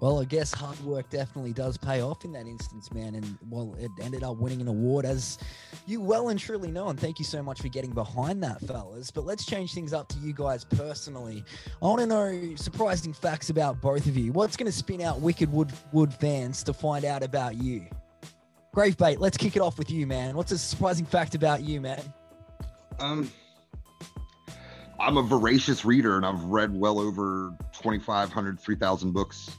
Well, 0.00 0.20
I 0.20 0.24
guess 0.24 0.52
hard 0.52 0.78
work 0.80 1.08
definitely 1.08 1.52
does 1.52 1.78
pay 1.78 2.02
off 2.02 2.24
in 2.24 2.32
that 2.32 2.46
instance, 2.46 2.92
man. 2.92 3.14
And 3.14 3.38
well, 3.48 3.74
it 3.78 3.90
ended 4.02 4.24
up 4.24 4.36
winning 4.36 4.60
an 4.60 4.68
award, 4.68 5.04
as 5.04 5.38
you 5.86 6.00
well 6.00 6.30
and 6.30 6.38
truly 6.38 6.70
know. 6.70 6.88
And 6.88 6.98
thank 6.98 7.18
you 7.18 7.24
so 7.24 7.42
much 7.42 7.62
for 7.62 7.68
getting 7.68 7.92
behind 7.92 8.42
that, 8.42 8.60
fellas. 8.62 9.10
But 9.10 9.24
let's 9.24 9.46
change 9.46 9.72
things 9.72 9.92
up 9.92 10.08
to 10.08 10.18
you 10.18 10.32
guys 10.32 10.64
personally. 10.64 11.44
I 11.80 11.86
want 11.86 12.00
to 12.00 12.06
know 12.06 12.56
surprising 12.56 13.12
facts 13.12 13.50
about 13.50 13.80
both 13.80 14.06
of 14.06 14.16
you. 14.16 14.32
What's 14.32 14.56
going 14.56 14.70
to 14.70 14.76
spin 14.76 15.00
out 15.00 15.20
Wiked 15.20 15.48
Wood 15.48 15.72
Wood 15.92 16.12
fans 16.12 16.64
to 16.64 16.72
find 16.72 17.04
out 17.04 17.22
about 17.22 17.54
you? 17.56 17.86
Grave 18.74 18.98
bait. 18.98 19.20
let's 19.20 19.36
kick 19.36 19.54
it 19.54 19.60
off 19.60 19.78
with 19.78 19.90
you, 19.90 20.06
man. 20.08 20.36
What's 20.36 20.50
a 20.50 20.58
surprising 20.58 21.06
fact 21.06 21.36
about 21.36 21.62
you, 21.62 21.80
man? 21.80 22.02
Um, 22.98 23.30
I'm 24.98 25.16
a 25.16 25.22
voracious 25.22 25.84
reader, 25.84 26.16
and 26.16 26.26
I've 26.26 26.42
read 26.44 26.74
well 26.74 26.98
over 26.98 27.54
2,500, 27.72 28.58
3,000 28.58 29.12
books 29.12 29.50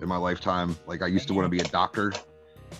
in 0.00 0.08
my 0.08 0.16
lifetime. 0.16 0.76
Like 0.86 1.02
I 1.02 1.06
used 1.06 1.28
to 1.28 1.34
want 1.34 1.46
to 1.46 1.50
be 1.50 1.60
a 1.60 1.64
doctor, 1.64 2.12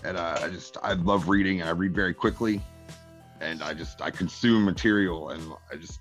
and 0.05 0.17
uh, 0.17 0.39
I 0.43 0.49
just 0.49 0.77
I 0.83 0.95
love 0.95 1.29
reading, 1.29 1.61
and 1.61 1.69
I 1.69 1.73
read 1.73 1.95
very 1.95 2.15
quickly, 2.15 2.61
and 3.41 3.62
I 3.62 3.75
just 3.75 4.00
I 4.03 4.11
consume 4.11 4.65
material, 4.65 5.31
and 5.31 5.53
I 5.73 5.77
just 5.77 6.00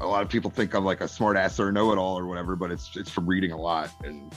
a 0.00 0.06
lot 0.06 0.22
of 0.22 0.28
people 0.28 0.50
think 0.50 0.74
I'm 0.74 0.84
like 0.84 1.00
a 1.00 1.08
smart 1.08 1.36
ass 1.36 1.58
or 1.58 1.72
know 1.72 1.92
it 1.92 1.98
all 1.98 2.18
or 2.18 2.26
whatever, 2.26 2.54
but 2.56 2.70
it's 2.70 2.96
it's 2.96 3.10
from 3.10 3.26
reading 3.26 3.52
a 3.52 3.60
lot, 3.60 3.90
and 4.04 4.32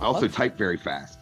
I 0.00 0.04
also 0.04 0.26
Okay. 0.26 0.34
type 0.34 0.56
very 0.56 0.76
fast. 0.76 1.18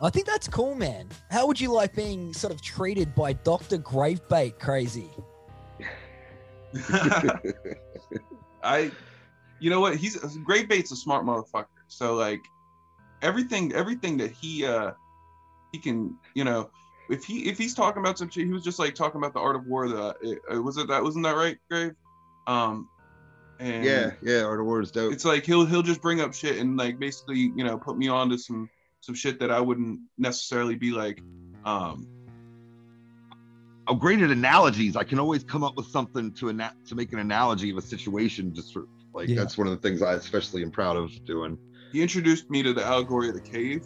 I 0.00 0.10
think 0.10 0.26
that's 0.26 0.48
cool, 0.48 0.74
man. 0.74 1.08
How 1.30 1.46
would 1.46 1.60
you 1.60 1.72
like 1.72 1.94
being 1.94 2.32
sort 2.32 2.52
of 2.52 2.60
treated 2.60 3.14
by 3.14 3.34
Dr. 3.34 3.78
Gravebait 3.78 4.58
Cray-Z? 4.58 5.08
I, 8.64 8.90
you 9.60 9.70
know 9.70 9.80
what? 9.80 9.96
He's 9.96 10.16
Grave 10.38 10.68
Bait's 10.68 10.90
a 10.90 10.96
smart 10.96 11.24
motherfucker. 11.24 11.66
So 11.88 12.14
like, 12.14 12.42
everything, 13.22 13.72
everything 13.72 14.16
that 14.18 14.30
he, 14.32 14.66
uh, 14.66 14.92
he 15.72 15.78
can, 15.78 16.16
you 16.34 16.44
know, 16.44 16.70
if 17.08 17.24
he 17.24 17.48
if 17.48 17.58
he's 17.58 17.74
talking 17.74 18.00
about 18.00 18.16
some 18.18 18.28
shit, 18.30 18.46
he 18.46 18.52
was 18.52 18.62
just 18.62 18.78
like 18.78 18.94
talking 18.94 19.18
about 19.20 19.34
the 19.34 19.40
art 19.40 19.56
of 19.56 19.66
war. 19.66 19.88
The 19.88 20.38
uh, 20.50 20.62
was 20.62 20.76
it 20.76 20.88
that 20.88 21.02
wasn't 21.02 21.24
that 21.24 21.36
right, 21.36 21.58
Grave? 21.70 21.92
Um, 22.46 22.88
and 23.58 23.84
yeah, 23.84 24.12
yeah, 24.22 24.42
Art 24.42 24.60
of 24.60 24.66
War 24.66 24.80
is 24.80 24.90
dope. 24.90 25.12
it's 25.12 25.24
like 25.24 25.44
he'll 25.44 25.66
he'll 25.66 25.82
just 25.82 26.00
bring 26.00 26.20
up 26.20 26.32
shit 26.32 26.58
and 26.58 26.76
like 26.76 26.98
basically 26.98 27.38
you 27.38 27.64
know 27.64 27.76
put 27.78 27.98
me 27.98 28.08
on 28.08 28.30
to 28.30 28.38
some 28.38 28.68
some 29.00 29.14
shit 29.14 29.40
that 29.40 29.50
I 29.50 29.60
wouldn't 29.60 30.00
necessarily 30.16 30.74
be 30.76 30.92
like, 30.92 31.20
um, 31.64 32.06
I'm 33.88 33.98
great 33.98 34.22
at 34.22 34.30
analogies. 34.30 34.96
I 34.96 35.04
can 35.04 35.18
always 35.18 35.42
come 35.42 35.64
up 35.64 35.76
with 35.76 35.86
something 35.86 36.32
to 36.34 36.50
ana- 36.50 36.74
to 36.86 36.94
make 36.94 37.12
an 37.12 37.18
analogy 37.18 37.70
of 37.70 37.76
a 37.76 37.82
situation. 37.82 38.54
Just 38.54 38.72
for 38.72 38.84
like 39.12 39.28
Yeah. 39.28 39.36
that's 39.36 39.58
one 39.58 39.66
of 39.66 39.72
the 39.72 39.80
things 39.88 40.02
I 40.02 40.14
especially 40.14 40.62
am 40.62 40.70
proud 40.70 40.96
of 40.96 41.10
doing. 41.26 41.58
He 41.92 42.00
introduced 42.00 42.50
me 42.50 42.62
to 42.62 42.72
the 42.72 42.84
allegory 42.84 43.28
of 43.28 43.34
the 43.34 43.40
cave, 43.40 43.84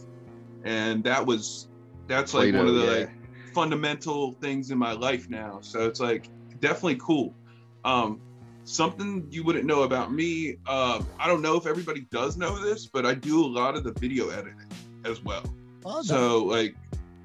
and 0.64 1.02
that 1.04 1.26
was 1.26 1.68
that's 2.06 2.34
like 2.34 2.52
Plato, 2.52 2.58
one 2.58 2.68
of 2.68 2.74
the 2.74 2.84
yeah. 2.84 2.98
like 3.00 3.10
fundamental 3.52 4.32
things 4.32 4.70
in 4.70 4.78
my 4.78 4.92
life 4.92 5.28
now. 5.28 5.58
So 5.60 5.86
it's 5.86 5.98
like 5.98 6.28
definitely 6.60 6.96
cool. 6.96 7.34
Um, 7.84 8.20
something 8.64 9.26
you 9.30 9.42
wouldn't 9.42 9.64
know 9.64 9.82
about 9.82 10.12
me. 10.12 10.56
Uh, 10.66 11.02
I 11.18 11.26
don't 11.26 11.42
know 11.42 11.56
if 11.56 11.66
everybody 11.66 12.06
does 12.10 12.36
know 12.36 12.62
this, 12.62 12.86
but 12.86 13.04
I 13.04 13.14
do 13.14 13.44
a 13.44 13.46
lot 13.46 13.76
of 13.76 13.84
the 13.84 13.92
video 13.92 14.28
editing 14.28 14.70
as 15.04 15.22
well. 15.24 15.42
That- 15.82 16.04
So 16.04 16.44
like, 16.44 16.76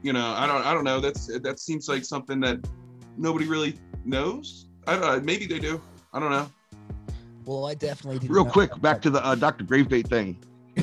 you 0.01 0.13
know, 0.13 0.33
I 0.35 0.47
don't 0.47 0.65
I 0.65 0.73
don't 0.73 0.83
know. 0.83 0.99
That's 0.99 1.27
that 1.27 1.59
seems 1.59 1.87
like 1.87 2.05
something 2.05 2.39
that 2.39 2.59
nobody 3.17 3.45
really 3.45 3.79
knows. 4.03 4.67
I 4.87 4.93
don't 4.93 5.01
know. 5.01 5.21
Maybe 5.21 5.45
they 5.45 5.59
do. 5.59 5.79
I 6.11 6.19
don't 6.19 6.31
know. 6.31 6.49
well, 7.45 7.67
I 7.67 7.75
definitely 7.75 8.19
did. 8.19 8.31
Real 8.31 8.45
quick, 8.45 8.79
back 8.81 9.01
to 9.03 9.09
the 9.09 9.23
uh, 9.23 9.35
Dr. 9.35 9.63
Grave 9.63 9.89
Bait 9.89 10.07
thing. 10.07 10.37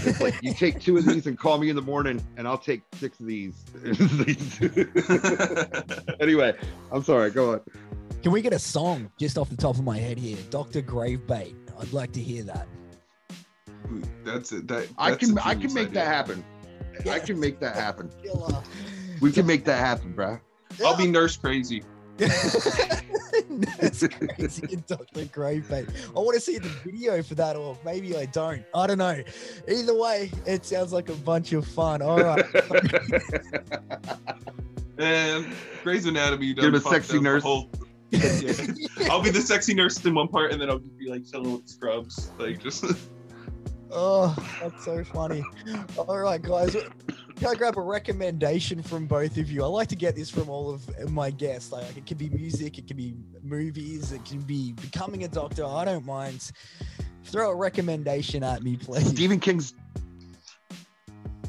It's 0.07 0.21
like 0.21 0.35
you 0.43 0.55
take 0.55 0.81
two 0.81 0.97
of 0.97 1.05
these 1.07 1.27
and 1.27 1.39
call 1.39 1.59
me 1.59 1.71
in 1.71 1.77
the 1.77 1.83
morning, 1.83 2.23
and 2.37 2.47
I'll 2.47 2.59
take 2.59 2.83
six 2.95 3.19
of 3.21 3.27
these. 3.27 3.65
anyway, 6.21 6.55
I'm 6.93 7.03
sorry. 7.03 7.31
Go 7.31 7.55
on. 7.55 7.61
Can 8.23 8.33
we 8.33 8.43
get 8.43 8.53
a 8.53 8.59
song 8.59 9.11
just 9.19 9.39
off 9.39 9.49
the 9.51 9.57
top 9.57 9.77
of 9.77 9.85
my 9.85 9.99
head 9.99 10.19
here? 10.19 10.37
Dr. 10.51 10.83
Grave 10.83 11.27
Bait. 11.27 11.55
I'd 11.81 11.93
like 11.93 12.13
to 12.13 12.21
hear 12.21 12.43
that. 12.45 12.67
That's 14.25 14.53
it. 14.53 14.67
That 14.69 14.89
I 14.99 15.15
can 15.15 15.39
a 15.39 15.43
I 15.43 15.55
can 15.55 15.69
genius 15.69 15.75
make 15.75 15.91
that 15.93 16.09
idea. 16.09 16.15
happen. 16.15 16.45
I 17.11 17.19
can 17.21 17.39
make 17.39 17.61
that 17.61 17.77
happen. 17.77 18.11
Killer. 18.23 18.63
We 19.21 19.33
can 19.33 19.47
make 19.47 19.65
that 19.65 19.79
happen, 19.79 20.13
bro. 20.13 20.39
I'll 20.85 20.97
be 20.97 21.07
nurse 21.07 21.37
Cray-Z. 21.37 21.83
That's 23.81 24.07
crazy, 24.37 24.77
Dr. 24.87 25.25
Grave 25.27 25.69
Bait. 25.69 25.87
I 26.17 26.21
want 26.21 26.35
to 26.35 26.41
see 26.41 26.59
the 26.59 26.69
video 26.85 27.23
for 27.23 27.35
that, 27.37 27.57
or 27.57 27.77
maybe 27.85 28.17
I 28.17 28.27
don't. 28.27 28.65
I 28.75 28.87
don't 28.87 28.99
know. 28.99 29.23
Either 29.69 29.99
way, 29.99 30.31
it 30.47 30.65
sounds 30.65 30.93
like 30.93 31.09
a 31.09 31.15
bunch 31.15 31.53
of 31.53 31.67
fun. 31.67 32.01
All 32.03 32.19
right. 32.21 32.45
And 34.99 35.45
um, 35.47 35.53
Grey's 35.83 36.07
Anatomy. 36.07 36.55
Get 36.55 36.65
him 36.65 36.73
done 36.73 36.81
a 36.81 36.85
sexy 36.85 37.17
up 37.17 37.17
the 37.17 37.21
nurse. 37.23 37.43
whole- 37.43 37.71
Yeah. 38.11 38.53
I'll 39.11 39.23
be 39.23 39.31
the 39.31 39.43
sexy 39.43 39.75
nurse 39.75 40.03
in 40.05 40.15
one 40.15 40.29
part, 40.29 40.53
and 40.53 40.61
then 40.61 40.71
I'll 40.71 40.79
just 40.79 40.97
be 40.99 41.11
like 41.11 41.27
chilling 41.31 41.53
with 41.53 41.69
scrubs, 41.69 42.31
like 42.39 42.59
just. 42.63 42.85
Oh, 43.91 44.35
that's 44.63 44.85
so 44.85 45.03
funny. 45.05 45.43
All 45.99 46.19
right, 46.19 46.41
guys. 46.41 46.75
Can 47.39 47.47
I 47.47 47.55
grab 47.55 47.77
a 47.77 47.81
recommendation 47.81 48.83
from 48.83 49.07
both 49.07 49.37
of 49.37 49.49
you? 49.49 49.63
I 49.63 49.69
like 49.69 49.87
to 49.89 49.97
get 49.97 50.17
this 50.17 50.29
from 50.29 50.49
all 50.49 50.71
of 50.71 51.13
my 51.13 51.31
guests. 51.31 51.71
Like, 51.71 51.97
it 51.97 52.05
can 52.05 52.19
be 52.19 52.29
music, 52.31 52.79
it 52.79 52.89
can 52.89 52.97
be 52.97 53.15
movies, 53.45 54.11
it 54.11 54.25
can 54.25 54.41
be 54.41 54.73
becoming 54.73 55.23
a 55.23 55.29
doctor. 55.29 55.65
I 55.65 55.85
don't 55.85 56.05
mind. 56.05 56.51
Throw 57.23 57.53
a 57.53 57.55
recommendation 57.55 58.43
at 58.43 58.65
me, 58.65 58.77
please. 58.77 59.07
Stephen 59.07 59.39
King's 59.39 59.75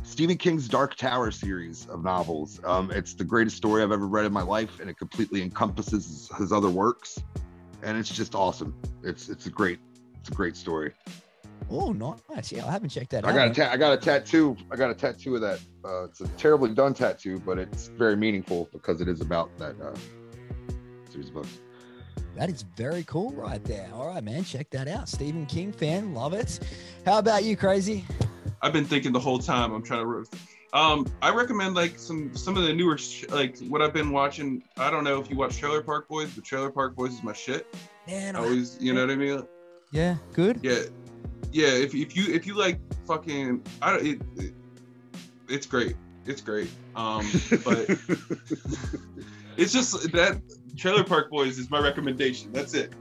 Stephen 0.03 0.37
King's 0.37 0.67
Dark 0.67 0.93
Tower 0.93 1.31
series 1.31 1.87
of 1.87 2.03
novels. 2.03 2.59
Um, 2.65 2.91
it's 2.91 3.15
the 3.15 3.23
greatest 3.23 3.57
story 3.57 3.81
I've 3.81 3.91
ever 3.91 4.05
read 4.05 4.25
in 4.25 4.33
my 4.33 4.43
life, 4.43 4.79
and 4.79 4.91
it 4.91 4.97
completely 4.99 5.41
encompasses 5.41 6.29
his 6.37 6.51
other 6.51 6.69
works, 6.69 7.17
and 7.81 7.97
it's 7.97 8.13
just 8.13 8.35
awesome. 8.35 8.75
It's 9.01 9.27
it's 9.27 9.47
a 9.47 9.49
great 9.49 9.79
It's 10.19 10.29
a 10.29 10.33
great 10.33 10.55
story. 10.55 10.93
Oh, 11.71 11.91
nice. 11.91 12.51
Yeah, 12.51 12.65
I 12.67 12.71
haven't 12.71 12.89
checked 12.89 13.11
that 13.11 13.25
I 13.25 13.29
out. 13.29 13.35
got 13.35 13.47
a 13.49 13.53
ta- 13.53 13.71
I 13.71 13.77
got 13.77 13.93
a 13.93 13.97
tattoo. 13.97 14.57
I 14.71 14.75
got 14.75 14.89
a 14.89 14.95
tattoo 14.95 15.35
of 15.35 15.41
that. 15.41 15.59
Uh, 15.85 16.05
it's 16.05 16.21
a 16.21 16.27
terribly 16.29 16.73
done 16.73 16.93
tattoo, 16.93 17.39
but 17.39 17.59
it's 17.59 17.87
very 17.89 18.15
meaningful 18.15 18.67
because 18.71 19.01
it 19.01 19.07
is 19.07 19.21
about 19.21 19.55
that 19.59 19.79
uh, 19.79 19.93
series 21.11 21.27
of 21.29 21.35
books. 21.35 21.59
That 22.35 22.49
is 22.49 22.63
very 22.75 23.03
cool 23.03 23.31
right 23.33 23.63
there. 23.65 23.89
All 23.93 24.07
right, 24.07 24.23
man. 24.23 24.43
Check 24.43 24.69
that 24.71 24.87
out. 24.87 25.09
Stephen 25.09 25.45
King 25.45 25.71
fan. 25.71 26.13
Love 26.13 26.33
it. 26.33 26.59
How 27.05 27.19
about 27.19 27.43
you, 27.43 27.55
Cray-Z? 27.57 28.05
I've 28.61 28.73
been 28.73 28.85
thinking 28.85 29.11
the 29.11 29.19
whole 29.19 29.39
time. 29.39 29.71
I'm 29.73 29.83
trying 29.83 30.01
to. 30.01 30.05
roast. 30.05 30.33
Um, 30.73 31.07
I 31.21 31.31
recommend 31.33 31.73
like 31.75 31.97
some 31.97 32.35
some 32.35 32.55
of 32.55 32.63
the 32.63 32.73
newer 32.73 32.97
sh- 32.97 33.25
like 33.29 33.57
what 33.69 33.81
I've 33.81 33.93
been 33.93 34.11
watching. 34.11 34.63
I 34.77 34.91
don't 34.91 35.03
know 35.03 35.19
if 35.19 35.29
you 35.29 35.35
watch 35.35 35.57
Trailer 35.57 35.81
Park 35.81 36.07
Boys, 36.07 36.29
but 36.31 36.43
Trailer 36.43 36.69
Park 36.69 36.95
Boys 36.95 37.13
is 37.13 37.23
my 37.23 37.33
shit. 37.33 37.65
Man, 38.07 38.35
I 38.35 38.39
I- 38.39 38.43
always, 38.43 38.77
you 38.79 38.93
know 38.93 39.01
what 39.01 39.09
I 39.11 39.15
mean? 39.15 39.43
yeah, 39.91 40.17
good. 40.33 40.59
Yeah, 40.61 40.81
yeah. 41.51 41.67
If, 41.67 41.93
if 41.95 42.15
you 42.15 42.33
if 42.33 42.45
you 42.47 42.55
like 42.55 42.79
fucking, 43.05 43.63
I 43.81 43.91
don't. 43.93 44.05
It, 44.05 44.21
it, 44.37 44.53
it's 45.47 45.65
great. 45.65 45.95
It's 46.25 46.41
great. 46.41 46.69
Um, 46.95 47.25
but 47.63 47.89
it's 49.57 49.73
just 49.73 50.11
that 50.11 50.41
Trailer 50.77 51.03
Park 51.03 51.29
Boys 51.29 51.57
is 51.57 51.69
my 51.69 51.79
recommendation. 51.79 52.51
That's 52.51 52.73
it. 52.73 52.93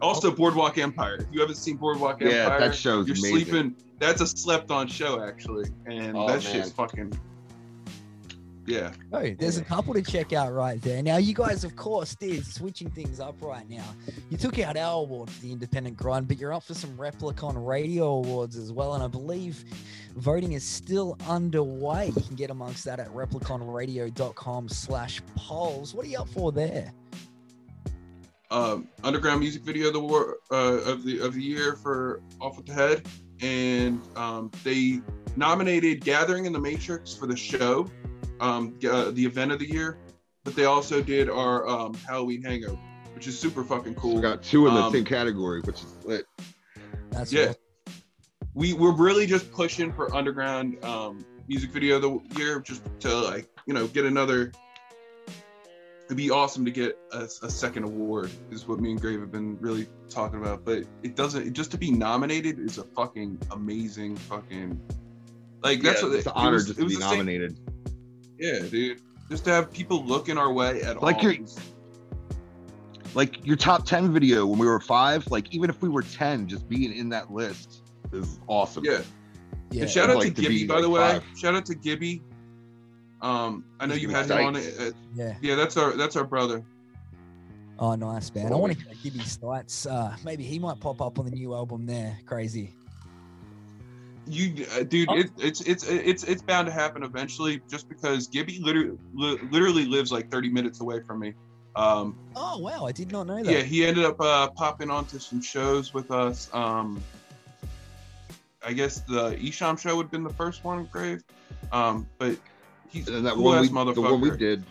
Also, 0.00 0.30
Boardwalk 0.32 0.78
Empire. 0.78 1.16
If 1.16 1.26
you 1.30 1.40
haven't 1.40 1.56
seen 1.56 1.76
Boardwalk 1.76 2.22
Empire, 2.22 2.36
Yeah, 2.36 2.58
that 2.58 2.74
show's 2.74 3.06
you're 3.06 3.16
amazing. 3.16 3.44
sleeping. 3.46 3.76
That's 4.00 4.20
a 4.20 4.26
slept-on 4.26 4.88
show, 4.88 5.22
actually, 5.22 5.70
and 5.86 6.16
Oh, 6.16 6.26
that 6.26 6.42
man. 6.42 6.52
shit's 6.52 6.72
fucking. 6.72 7.12
Yeah, 8.64 8.92
Oh, 9.12 9.34
there's 9.38 9.56
a 9.56 9.64
couple 9.64 9.92
to 9.94 10.02
check 10.02 10.32
out 10.32 10.52
right 10.52 10.80
there. 10.82 11.02
Now, 11.02 11.16
you 11.16 11.34
guys, 11.34 11.64
of 11.64 11.74
course, 11.74 12.14
did 12.14 12.46
switching 12.46 12.90
things 12.90 13.18
up 13.18 13.34
right 13.40 13.68
now. 13.68 13.84
You 14.30 14.36
took 14.36 14.58
out 14.60 14.76
our 14.76 15.02
award 15.02 15.30
for 15.30 15.40
the 15.42 15.50
independent 15.50 15.96
grind, 15.96 16.28
but 16.28 16.38
you're 16.38 16.52
up 16.52 16.62
for 16.62 16.74
some 16.74 16.96
Replicon 16.96 17.66
Radio 17.66 18.06
Awards 18.14 18.56
as 18.56 18.70
well. 18.70 18.94
And 18.94 19.02
I 19.02 19.08
believe 19.08 19.64
voting 20.14 20.52
is 20.52 20.62
still 20.64 21.18
underway. 21.28 22.12
You 22.14 22.22
can 22.22 22.36
get 22.36 22.50
amongst 22.50 22.84
that 22.84 23.00
at 23.00 23.08
repliconradio.com 23.08 24.68
slash 24.68 25.20
polls. 25.34 25.92
What 25.92 26.06
are 26.06 26.08
you 26.08 26.18
up 26.18 26.28
for 26.28 26.52
there? 26.52 26.92
um, 28.52 28.86
underground 29.02 29.40
music 29.40 29.62
video 29.62 29.88
of 29.88 29.94
the 29.94 30.00
war 30.00 30.36
uh, 30.50 30.80
of 30.84 31.04
the 31.04 31.20
of 31.20 31.34
the 31.34 31.42
year 31.42 31.74
for 31.74 32.20
Off 32.40 32.58
with 32.58 32.66
the 32.66 32.74
Head, 32.74 33.06
and 33.40 34.00
um, 34.14 34.50
they 34.62 35.00
nominated 35.36 36.04
Gathering 36.04 36.44
in 36.44 36.52
the 36.52 36.58
Matrix 36.60 37.14
for 37.14 37.26
the 37.26 37.36
show, 37.36 37.88
um, 38.42 38.74
uh, 38.90 39.10
the 39.12 39.24
event 39.24 39.52
of 39.52 39.58
the 39.60 39.66
year, 39.70 39.96
but 40.44 40.54
they 40.56 40.64
also 40.66 41.00
did 41.00 41.30
our 41.30 41.66
um, 41.68 41.94
Halloween 41.94 42.42
Hangover, 42.42 42.78
which 43.14 43.26
is 43.28 43.38
super 43.38 43.62
fucking 43.64 43.94
cool. 43.94 44.16
We 44.16 44.20
got 44.20 44.42
two 44.42 44.66
in 44.66 44.74
the 44.74 44.82
Um, 44.82 44.92
same 44.92 45.04
category, 45.04 45.60
which 45.62 45.82
is 45.82 45.94
lit. 46.04 46.26
That's 47.10 47.32
Yeah. 47.32 47.42
awesome. 47.50 47.56
we 48.54 48.74
we're 48.74 48.92
really 48.94 49.24
just 49.26 49.50
pushing 49.52 49.92
for 49.92 50.14
underground 50.14 50.84
um, 50.84 51.24
music 51.48 51.70
video 51.70 51.96
of 51.96 52.02
the 52.02 52.38
year, 52.38 52.60
just 52.60 52.82
to 53.00 53.14
like 53.16 53.48
you 53.66 53.72
know 53.74 53.86
get 53.86 54.04
another. 54.04 54.52
It'd 56.06 56.16
be 56.16 56.30
awesome 56.30 56.64
to 56.66 56.70
get 56.70 56.98
a, 57.12 57.20
a 57.42 57.48
second 57.48 57.84
award, 57.84 58.30
is 58.50 58.68
what 58.68 58.80
me 58.80 58.90
and 58.90 59.00
Grave 59.00 59.20
have 59.20 59.32
been 59.32 59.56
really 59.60 59.86
talking 60.10 60.40
about. 60.42 60.62
But 60.64 60.82
it 61.02 61.14
doesn't. 61.16 61.54
Just 61.54 61.70
to 61.70 61.78
be 61.78 61.90
nominated 61.90 62.58
is 62.58 62.76
a 62.76 62.84
fucking 62.84 63.38
amazing 63.52 64.16
fucking. 64.16 64.78
Like 65.62 65.80
that's 65.80 66.02
yeah, 66.02 66.08
what 66.08 66.16
it's 66.18 66.26
an 66.26 66.32
honor 66.34 66.52
was- 66.54 66.66
just 66.66 66.78
it 66.78 66.82
to 66.82 66.88
be 66.88 66.94
the 66.96 67.00
same- 67.02 67.10
nominated. 67.10 67.58
Yeah, 68.42 68.58
dude. 68.68 69.00
Just 69.30 69.44
to 69.44 69.50
have 69.50 69.72
people 69.72 70.04
looking 70.04 70.36
our 70.36 70.52
way 70.52 70.82
at 70.82 71.00
Like 71.00 71.16
all. 71.18 71.22
you're- 71.22 71.46
Like 73.14 73.46
your 73.46 73.56
top 73.56 73.84
ten 73.86 74.12
video 74.12 74.46
when 74.46 74.58
we 74.58 74.66
were 74.66 74.80
five, 74.80 75.26
like 75.30 75.54
even 75.54 75.70
if 75.70 75.80
we 75.82 75.88
were 75.88 76.02
ten, 76.02 76.48
just 76.48 76.68
being 76.68 76.92
in 76.92 77.08
that 77.10 77.30
list 77.32 77.82
is 78.12 78.38
awesome. 78.48 78.84
yeah. 78.84 79.02
Yeah. 79.70 79.82
And 79.82 79.90
shout 79.90 80.10
out 80.10 80.16
like 80.16 80.34
to 80.34 80.34
to 80.34 80.42
Gibby, 80.42 80.66
by 80.66 80.74
like, 80.74 80.82
the 80.82 80.90
way. 80.90 81.00
five. 81.00 81.24
Shout 81.38 81.54
out 81.54 81.64
to 81.66 81.74
Gibby. 81.74 82.22
Um, 83.22 83.64
I 83.80 83.86
know 83.86 83.94
He's 83.94 84.02
you 84.02 84.08
had 84.10 84.28
him 84.30 84.46
on 84.46 84.56
it. 84.56 84.74
Uh, 84.80 84.90
yeah. 85.14 85.36
yeah, 85.40 85.54
that's 85.54 85.76
our 85.76 85.92
that's 85.92 86.16
our 86.16 86.24
brother. 86.24 86.64
Oh, 87.78 87.94
nice, 87.94 88.32
man. 88.34 88.52
I 88.52 88.56
want 88.56 88.76
to 88.78 88.84
hear 88.84 88.94
Gibby 89.02 89.20
Stites. 89.20 89.90
Uh, 89.90 90.14
maybe 90.24 90.42
he 90.44 90.58
might 90.58 90.78
pop 90.80 91.00
up 91.00 91.18
on 91.18 91.24
the 91.24 91.30
new 91.30 91.54
album 91.54 91.86
there. 91.86 92.18
Cray-Z. 92.26 92.74
You, 94.26 94.64
uh, 94.76 94.84
dude, 94.84 95.08
Oh. 95.10 95.16
it, 95.18 95.30
it's 95.38 95.60
it's 95.62 95.82
it's 95.88 96.22
it's 96.22 96.42
bound 96.42 96.66
to 96.66 96.72
happen 96.72 97.02
eventually. 97.02 97.60
Just 97.68 97.88
because 97.88 98.28
Gibby 98.28 98.60
literally 98.60 98.96
literally 99.14 99.84
lives 99.86 100.12
like 100.12 100.30
30 100.30 100.48
minutes 100.50 100.80
away 100.80 101.00
from 101.06 101.18
me. 101.20 101.34
Um, 101.74 102.16
Oh, 102.36 102.58
wow. 102.58 102.84
I 102.86 102.92
did 102.92 103.10
not 103.10 103.26
know 103.26 103.42
that. 103.42 103.50
yeah, 103.50 103.60
he 103.62 103.84
ended 103.84 104.04
up 104.04 104.20
uh, 104.20 104.48
popping 104.50 104.90
onto 104.90 105.18
some 105.18 105.40
shows 105.42 105.92
with 105.94 106.10
us. 106.10 106.48
Um, 106.52 107.02
I 108.64 108.72
guess 108.74 109.00
the 109.00 109.36
Isham 109.44 109.76
show 109.76 109.96
would 109.96 110.04
have 110.04 110.10
been 110.12 110.22
the 110.22 110.30
first 110.34 110.62
one, 110.64 110.84
Grave. 110.92 111.24
Um, 111.72 112.06
but 112.18 112.36
he's 112.90 113.08
And 113.08 113.26
that 113.26 113.34
cool 113.34 113.44
one 113.44 113.62
we, 113.62 113.68
motherfucker. 113.70 113.94
the 113.94 114.00
one 114.02 114.20
we 114.20 114.36
did, 114.36 114.64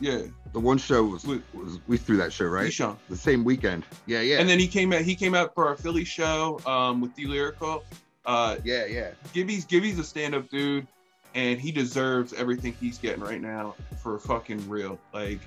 Yeah, 0.00 0.20
the 0.54 0.60
one 0.60 0.78
show 0.78 1.04
was, 1.04 1.24
We- 1.26 1.42
was 1.52 1.78
we 1.86 1.98
threw 1.98 2.16
that 2.16 2.32
show 2.32 2.46
right 2.46 2.66
Isham. 2.68 2.96
the 3.10 3.16
same 3.16 3.44
weekend. 3.44 3.84
Yeah, 4.06 4.20
yeah, 4.22 4.38
And 4.38 4.48
then 4.48 4.58
he 4.58 4.66
came 4.68 4.92
out. 4.94 5.02
He 5.02 5.14
came 5.16 5.34
out 5.34 5.52
for 5.54 5.66
our 5.66 5.76
Philly 5.76 6.04
show 6.04 6.60
um, 6.64 7.00
with 7.02 7.14
D 7.14 7.26
Lyrical. 7.26 7.84
Uh, 8.24 8.56
yeah, 8.64 8.86
yeah. 8.86 9.10
Gibby's 9.34 9.64
Gibby's 9.66 9.98
a 9.98 10.04
stand-up 10.04 10.48
dude, 10.48 10.86
and 11.34 11.60
he 11.60 11.70
deserves 11.72 12.32
everything 12.32 12.74
he's 12.80 12.96
getting 12.96 13.22
right 13.22 13.40
now 13.42 13.74
for 14.02 14.18
fucking 14.18 14.66
real. 14.68 14.98
Like, 15.12 15.40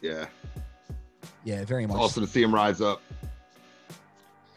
Yeah. 0.00 0.26
Yeah, 1.44 1.64
very 1.64 1.86
much. 1.86 1.96
Also 1.96 2.20
to 2.20 2.26
see 2.26 2.40
him 2.42 2.54
rise 2.54 2.80
up. 2.80 3.02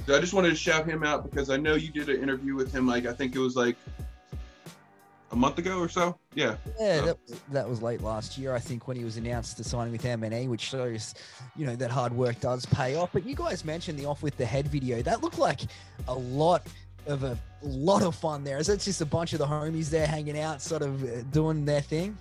So 0.05 0.15
I 0.15 0.19
just 0.19 0.33
wanted 0.33 0.49
to 0.49 0.55
shout 0.55 0.85
him 0.87 1.03
out 1.03 1.27
because 1.27 1.49
I 1.49 1.57
know 1.57 1.73
you 1.73 1.89
did 1.89 2.09
an 2.09 2.21
interview 2.21 2.53
with 2.53 2.71
him. 2.71 2.85
Like, 2.85 3.07
I 3.07 3.13
think 3.13 3.33
it 3.35 3.39
was 3.39 3.55
like 3.55 3.75
a 5.35 5.37
month 5.37 5.57
ago 5.57 5.77
or 5.79 5.89
so. 5.89 6.17
Yeah, 6.33 6.55
Yeah, 6.79 7.01
that, 7.01 7.17
that 7.51 7.69
was 7.69 7.81
late 7.81 8.01
last 8.01 8.37
year, 8.37 8.55
I 8.55 8.59
think, 8.59 8.87
when 8.87 8.95
he 8.95 9.03
was 9.03 9.17
announced 9.17 9.57
to 9.57 9.63
sign 9.63 9.91
with 9.91 10.01
MNE, 10.03 10.47
which 10.47 10.61
shows, 10.61 11.13
you 11.57 11.65
know, 11.65 11.75
that 11.75 11.91
hard 11.91 12.13
work 12.13 12.39
does 12.39 12.65
pay 12.65 12.95
off. 12.95 13.09
But 13.11 13.25
you 13.25 13.35
guys 13.35 13.65
mentioned 13.65 13.99
the 13.99 14.05
off 14.05 14.23
with 14.23 14.37
the 14.37 14.45
head 14.45 14.67
video. 14.69 15.01
That 15.01 15.21
looked 15.21 15.37
like 15.37 15.61
a 16.07 16.13
lot 16.13 16.63
of 17.05 17.23
a 17.23 17.37
lot 17.61 18.01
of 18.01 18.15
fun 18.15 18.43
there. 18.43 18.57
Is 18.57 18.67
that 18.67 18.79
just 18.79 19.01
a 19.01 19.05
bunch 19.05 19.33
of 19.33 19.39
the 19.39 19.45
homies 19.45 19.89
there 19.89 20.07
hanging 20.07 20.39
out, 20.39 20.61
sort 20.61 20.81
of 20.81 21.03
uh, 21.03 21.21
doing 21.31 21.65
their 21.65 21.81
thing? 21.81 22.17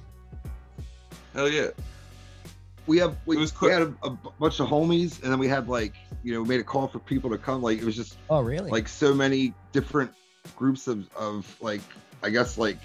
hell 1.32 1.48
yeah. 1.48 1.68
We 2.86 2.98
have 2.98 3.16
we, 3.26 3.36
was 3.36 3.58
we 3.60 3.70
had 3.70 3.82
a, 3.82 3.94
a 4.02 4.10
bunch 4.10 4.60
of 4.60 4.68
homies, 4.68 5.22
and 5.22 5.32
then 5.32 5.38
we 5.38 5.48
had 5.48 5.68
like 5.68 5.94
you 6.22 6.34
know 6.34 6.42
we 6.42 6.48
made 6.48 6.60
a 6.60 6.64
call 6.64 6.88
for 6.88 6.98
people 6.98 7.30
to 7.30 7.38
come. 7.38 7.62
Like 7.62 7.78
it 7.78 7.84
was 7.84 7.96
just 7.96 8.18
Oh, 8.28 8.40
really? 8.40 8.70
like 8.70 8.88
so 8.88 9.14
many 9.14 9.54
different 9.72 10.12
groups 10.56 10.86
of 10.88 11.08
of 11.14 11.56
like 11.62 11.80
I 12.22 12.30
guess 12.30 12.58
like 12.58 12.78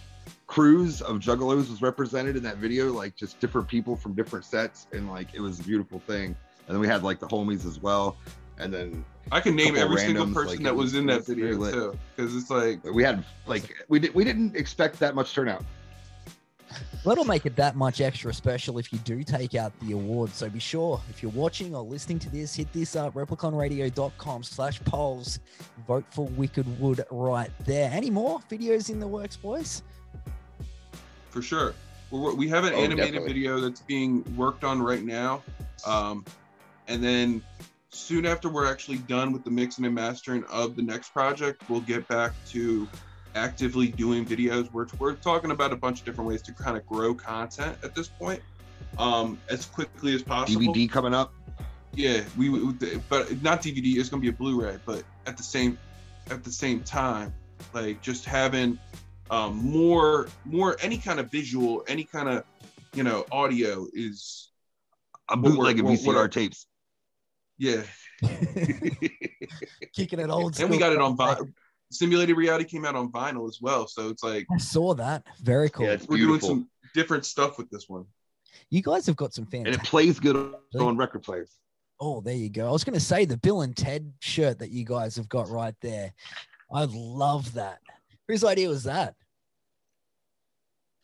crews 0.49 0.99
of 1.03 1.17
juggalos 1.19 1.69
was 1.69 1.81
represented 1.81 2.35
in 2.35 2.41
that 2.41 2.57
video. 2.57 2.91
Like 2.91 3.15
just 3.15 3.39
different 3.39 3.67
people 3.67 3.95
from 3.95 4.13
different 4.15 4.43
sets, 4.43 4.87
and 4.91 5.09
like 5.09 5.27
it 5.33 5.39
was 5.39 5.59
a 5.59 5.63
beautiful 5.63 5.99
thing. 5.99 6.35
And 6.67 6.75
then 6.75 6.79
we 6.79 6.87
had 6.87 7.03
like 7.03 7.19
the 7.19 7.27
homies 7.27 7.65
as 7.65 7.79
well, 7.79 8.17
and 8.57 8.73
then 8.73 9.05
I 9.31 9.39
can 9.39 9.55
name 9.55 9.75
Couple 9.75 9.83
every 9.83 9.97
single 10.01 10.25
person 10.25 10.47
like, 10.47 10.59
that 10.63 10.75
was 10.75 10.85
was- 10.85 10.95
in 10.95 11.05
that 11.05 11.25
video 11.25 11.51
too, 11.71 11.99
because 12.15 12.35
it's 12.35 12.49
like 12.49 12.83
we 12.83 13.03
had 13.03 13.23
like 13.45 13.63
we 13.87 13.99
did 13.99 14.13
we 14.13 14.23
didn't 14.23 14.55
expect 14.55 14.99
that 14.99 15.15
much 15.15 15.33
turnout. 15.33 15.63
That'll 17.03 17.25
make 17.25 17.45
it 17.45 17.55
that 17.55 17.75
much 17.75 18.01
extra 18.01 18.31
special 18.33 18.77
if 18.77 18.91
you 18.93 18.99
do 18.99 19.23
take 19.23 19.55
out 19.55 19.71
the 19.79 19.93
award. 19.93 20.31
So 20.31 20.49
be 20.49 20.59
sure, 20.59 21.01
if 21.09 21.23
you're 21.23 21.31
watching 21.31 21.73
or 21.73 21.81
listening 21.81 22.19
to 22.19 22.29
this, 22.29 22.53
hit 22.53 22.71
this 22.73 22.95
up, 22.95 23.15
repliconradio.com 23.15 24.43
slash 24.43 24.79
polls. 24.83 25.39
Vote 25.87 26.05
for 26.11 26.27
Wiked 26.27 26.67
Wood 26.79 27.03
right 27.09 27.49
there. 27.65 27.89
Any 27.91 28.11
more 28.11 28.39
videos 28.51 28.91
in 28.91 28.99
the 28.99 29.07
works, 29.07 29.35
boys? 29.35 29.81
For 31.39 31.45
sure. 31.45 31.73
We're, 32.11 32.33
we 32.33 32.49
have 32.49 32.65
an 32.65 32.73
Oh, 32.73 32.77
animated 32.83 33.13
definitely. 33.13 33.27
video 33.33 33.59
that's 33.61 33.81
being 33.81 34.23
worked 34.35 34.63
on 34.63 34.81
right 34.81 35.03
now, 35.03 35.41
um, 35.85 36.25
and 36.87 37.03
then 37.03 37.41
soon 37.91 38.25
after 38.25 38.49
we're 38.49 38.69
actually 38.69 38.97
done 38.97 39.31
with 39.31 39.43
the 39.43 39.51
mixing 39.51 39.85
and 39.85 39.95
mastering 39.95 40.43
of 40.45 40.75
the 40.75 40.81
next 40.81 41.13
project, 41.13 41.69
we'll 41.69 41.81
get 41.81 42.07
back 42.07 42.33
to 42.49 42.87
actively 43.35 43.87
doing 43.87 44.25
videos. 44.25 44.71
We're 44.73 44.87
we're 44.97 45.13
talking 45.13 45.51
about 45.51 45.71
a 45.71 45.75
bunch 45.77 45.99
of 45.99 46.05
different 46.05 46.27
ways 46.27 46.41
to 46.43 46.51
kind 46.51 46.75
of 46.75 46.85
grow 46.85 47.13
content 47.13 47.77
at 47.83 47.95
this 47.95 48.07
point, 48.07 48.41
um, 48.97 49.39
as 49.49 49.65
quickly 49.65 50.13
as 50.15 50.23
possible. 50.23 50.73
DVD 50.73 50.89
coming 50.89 51.13
up. 51.13 51.33
Yeah, 51.93 52.23
we, 52.37 52.49
we 52.49 52.73
but 53.07 53.41
not 53.41 53.61
DVD. 53.61 53.97
It's 53.97 54.09
gonna 54.09 54.21
be 54.21 54.29
a 54.29 54.33
Blu-ray, 54.33 54.79
but 54.85 55.03
at 55.25 55.37
the 55.37 55.43
same 55.43 55.77
at 56.31 56.43
the 56.43 56.51
same 56.51 56.81
time, 56.83 57.33
like 57.73 58.01
just 58.01 58.25
having 58.25 58.77
um, 59.29 59.55
more 59.57 60.27
more 60.45 60.77
any 60.81 60.97
kind 60.97 61.19
of 61.19 61.29
visual, 61.31 61.83
any 61.87 62.03
kind 62.03 62.29
of 62.29 62.43
you 62.93 63.03
know 63.03 63.25
audio 63.31 63.87
is 63.93 64.51
A 65.29 65.35
What 65.35 65.43
we're- 65.43 65.55
bootleg 65.55 65.79
of 65.79 65.85
what- 65.85 65.99
what 66.01 66.15
VCR 66.15 66.31
tapes. 66.31 66.65
yeah. 67.57 67.83
Kicking 69.95 70.19
it 70.19 70.29
old. 70.29 70.59
And 70.59 70.69
we 70.69 70.77
got 70.77 70.91
it 70.91 70.99
on 70.99 71.15
vi- 71.15 71.37
simulated 71.91 72.35
reality 72.37 72.65
came 72.65 72.85
out 72.85 72.95
on 72.95 73.11
vinyl 73.11 73.47
as 73.47 73.59
well, 73.61 73.87
so 73.87 74.09
it's 74.09 74.23
like 74.23 74.45
I 74.53 74.57
saw 74.57 74.93
that. 74.95 75.23
Very 75.41 75.69
cool. 75.69 75.85
Yeah, 75.85 75.97
we're 76.07 76.17
doing 76.17 76.39
some 76.39 76.69
different 76.93 77.25
stuff 77.25 77.57
with 77.57 77.69
this 77.69 77.87
one. 77.89 78.05
you 78.69 78.81
guys 78.81 79.05
have 79.07 79.15
got 79.15 79.33
some 79.33 79.45
fancy. 79.45 79.71
and 79.71 79.75
it 79.81 79.83
plays 79.85 80.19
good 80.19 80.53
on 80.79 80.97
record 80.97 81.23
players. 81.23 81.51
Oh, 82.01 82.21
there 82.21 82.35
you 82.35 82.49
go. 82.49 82.67
I 82.67 82.71
was 82.71 82.83
going 82.83 82.93
to 82.93 82.99
say 82.99 83.25
the 83.25 83.37
Bill 83.37 83.61
and 83.61 83.75
Ted 83.75 84.13
shirt 84.19 84.59
that 84.59 84.69
you 84.71 84.85
guys 84.85 85.15
have 85.17 85.27
got 85.27 85.49
right 85.49 85.75
there. 85.81 86.13
I 86.71 86.85
love 86.89 87.53
that. 87.55 87.79
Whose 88.29 88.43
idea 88.43 88.69
was 88.69 88.83
that? 88.83 89.15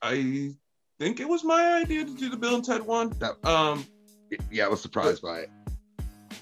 I 0.02 0.52
think 1.00 1.20
it 1.20 1.28
was 1.28 1.44
my 1.44 1.74
idea 1.74 2.06
to 2.06 2.16
do 2.16 2.30
the 2.30 2.38
Bill 2.38 2.54
and 2.56 2.64
Ted 2.64 2.84
one. 2.84 3.10
That- 3.18 3.44
Um, 3.46 3.84
Yeah, 4.52 4.66
I 4.66 4.68
was 4.70 4.80
surprised 4.80 5.24
by 5.24 5.40
it. 5.40 5.50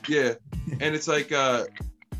yeah, 0.10 0.34
and 0.82 0.94
it's 0.94 1.08
like 1.08 1.32
uh, 1.32 1.66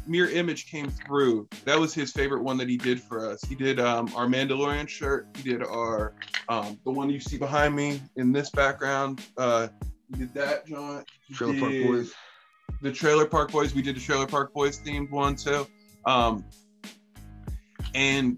Mirror 0.08 0.30
Image 0.30 0.68
came 0.68 0.90
through. 0.90 1.50
That 1.66 1.78
was 1.78 1.94
his 1.94 2.14
favorite 2.14 2.42
one 2.42 2.56
that 2.58 2.70
he 2.70 2.78
did 2.78 3.02
for 3.02 3.30
us. 3.30 3.44
He 3.44 3.54
did 3.56 3.82
um, 3.82 4.10
our 4.16 4.28
Mandalorian 4.28 4.88
shirt. 4.88 5.28
He 5.36 5.50
did 5.50 5.62
our 5.62 6.14
um, 6.48 6.80
the 6.86 6.92
one 6.92 7.10
you 7.10 7.20
see 7.20 7.38
behind 7.38 7.76
me 7.76 8.02
in 8.16 8.32
this 8.32 8.50
background. 8.50 9.22
Uh, 9.38 9.68
he 10.10 10.20
did 10.20 10.34
that, 10.36 10.66
John. 10.68 11.04
He 11.28 11.34
Trailer 11.34 11.60
Park 11.60 11.72
Boys. 11.86 12.14
The 12.82 12.92
Trailer 12.94 13.26
Park 13.26 13.52
Boys. 13.52 13.74
We 13.76 13.82
did 13.82 13.98
the 13.98 14.02
Trailer 14.02 14.28
Park 14.28 14.54
Boys 14.54 14.80
themed 14.80 15.12
one 15.12 15.36
too. 15.36 15.68
Um, 16.06 16.46
and 17.96 18.38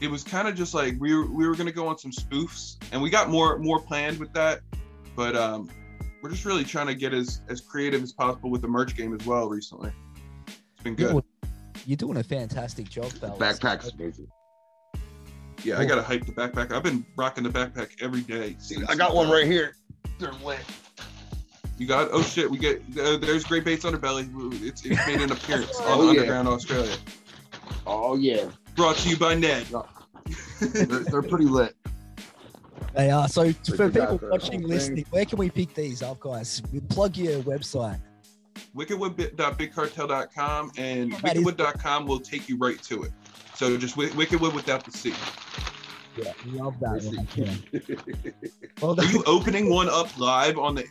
it 0.00 0.10
was 0.10 0.24
kind 0.24 0.48
of 0.48 0.54
just 0.54 0.74
like 0.74 0.96
we 0.98 1.14
were 1.14 1.26
we 1.30 1.46
were 1.46 1.54
gonna 1.54 1.72
go 1.72 1.86
on 1.88 1.98
some 1.98 2.10
spoofs, 2.12 2.76
and 2.92 3.00
we 3.00 3.10
got 3.10 3.28
more 3.30 3.58
more 3.58 3.80
planned 3.80 4.18
with 4.18 4.32
that. 4.32 4.60
But 5.16 5.36
um, 5.36 5.68
we're 6.22 6.30
just 6.30 6.44
really 6.44 6.64
trying 6.64 6.86
to 6.86 6.94
get 6.94 7.12
as 7.12 7.42
as 7.48 7.60
creative 7.60 8.02
as 8.02 8.12
possible 8.12 8.50
with 8.50 8.62
the 8.62 8.68
merch 8.68 8.96
game 8.96 9.14
as 9.18 9.26
well. 9.26 9.48
Recently, 9.48 9.92
it's 10.46 10.82
been 10.82 10.94
good. 10.94 11.22
you're 11.86 11.96
doing 11.96 12.16
a 12.18 12.22
fantastic 12.24 12.88
job, 12.88 13.12
fellas. 13.12 13.38
Backpack's 13.38 13.92
amazing. 13.92 14.28
Yeah, 15.62 15.78
I 15.78 15.84
gotta 15.84 16.02
hype 16.02 16.24
the 16.24 16.32
backpack. 16.32 16.72
I've 16.72 16.82
been 16.82 17.04
rocking 17.16 17.44
the 17.44 17.50
backpack 17.50 17.90
every 18.00 18.22
day. 18.22 18.56
since- 18.58 18.88
I 18.88 18.94
got 18.94 19.14
one 19.14 19.28
right 19.28 19.44
here. 19.46 19.74
They're 20.18 20.32
lit. 20.44 20.60
You 21.76 21.86
got? 21.86 22.08
Oh 22.12 22.22
shit! 22.22 22.50
We 22.50 22.58
get 22.58 22.82
uh, 22.98 23.16
there's 23.18 23.44
Grave 23.44 23.64
Bait's 23.64 23.84
Underbelly. 23.84 24.28
It's, 24.62 24.84
it's 24.84 25.06
made 25.06 25.20
an 25.20 25.32
appearance 25.32 25.78
on 25.80 25.84
Oh, 25.86 26.02
yeah. 26.04 26.20
Underground 26.20 26.48
Australia. 26.48 26.94
Oh 27.86 28.16
yeah, 28.16 28.46
Brought 28.76 28.96
to 28.96 29.08
you 29.08 29.16
by 29.16 29.34
Ned. 29.34 29.66
they're, 30.60 30.86
they're 30.86 31.22
pretty 31.22 31.44
lit. 31.46 31.74
They 32.94 33.10
are. 33.10 33.28
So 33.28 33.52
So 33.62 33.76
for 33.76 33.88
people 33.90 34.18
watching, 34.30 34.60
whole 34.62 34.70
listening, 34.70 35.04
where 35.10 35.24
can 35.24 35.38
we 35.38 35.50
pick 35.50 35.74
these 35.74 36.02
up, 36.02 36.20
guys? 36.20 36.62
Plug 36.88 37.16
your 37.16 37.40
website. 37.42 38.00
wikedwood.bigcartel.com 38.76 40.72
and 40.76 41.12
That 41.12 41.36
is- 41.36 41.44
wikedwood.com 41.44 42.06
will 42.06 42.20
take 42.20 42.48
you 42.48 42.56
right 42.56 42.82
to 42.84 43.02
it. 43.04 43.12
So 43.54 43.76
just 43.76 43.96
Wick- 43.96 44.12
wikedwood 44.12 44.54
without 44.54 44.84
the 44.84 44.90
C. 44.92 45.12
Yeah, 46.16 46.32
love 46.46 46.74
that. 46.80 47.04
Let's 47.04 47.16
Right 47.16 47.28
see. 47.32 47.44
there. 47.44 47.98
Well 48.80 48.98
Are 48.98 49.04
you 49.04 49.22
opening 49.26 49.68
one 49.70 49.88
up 49.90 50.18
live 50.18 50.58
on 50.58 50.74
the? 50.74 50.84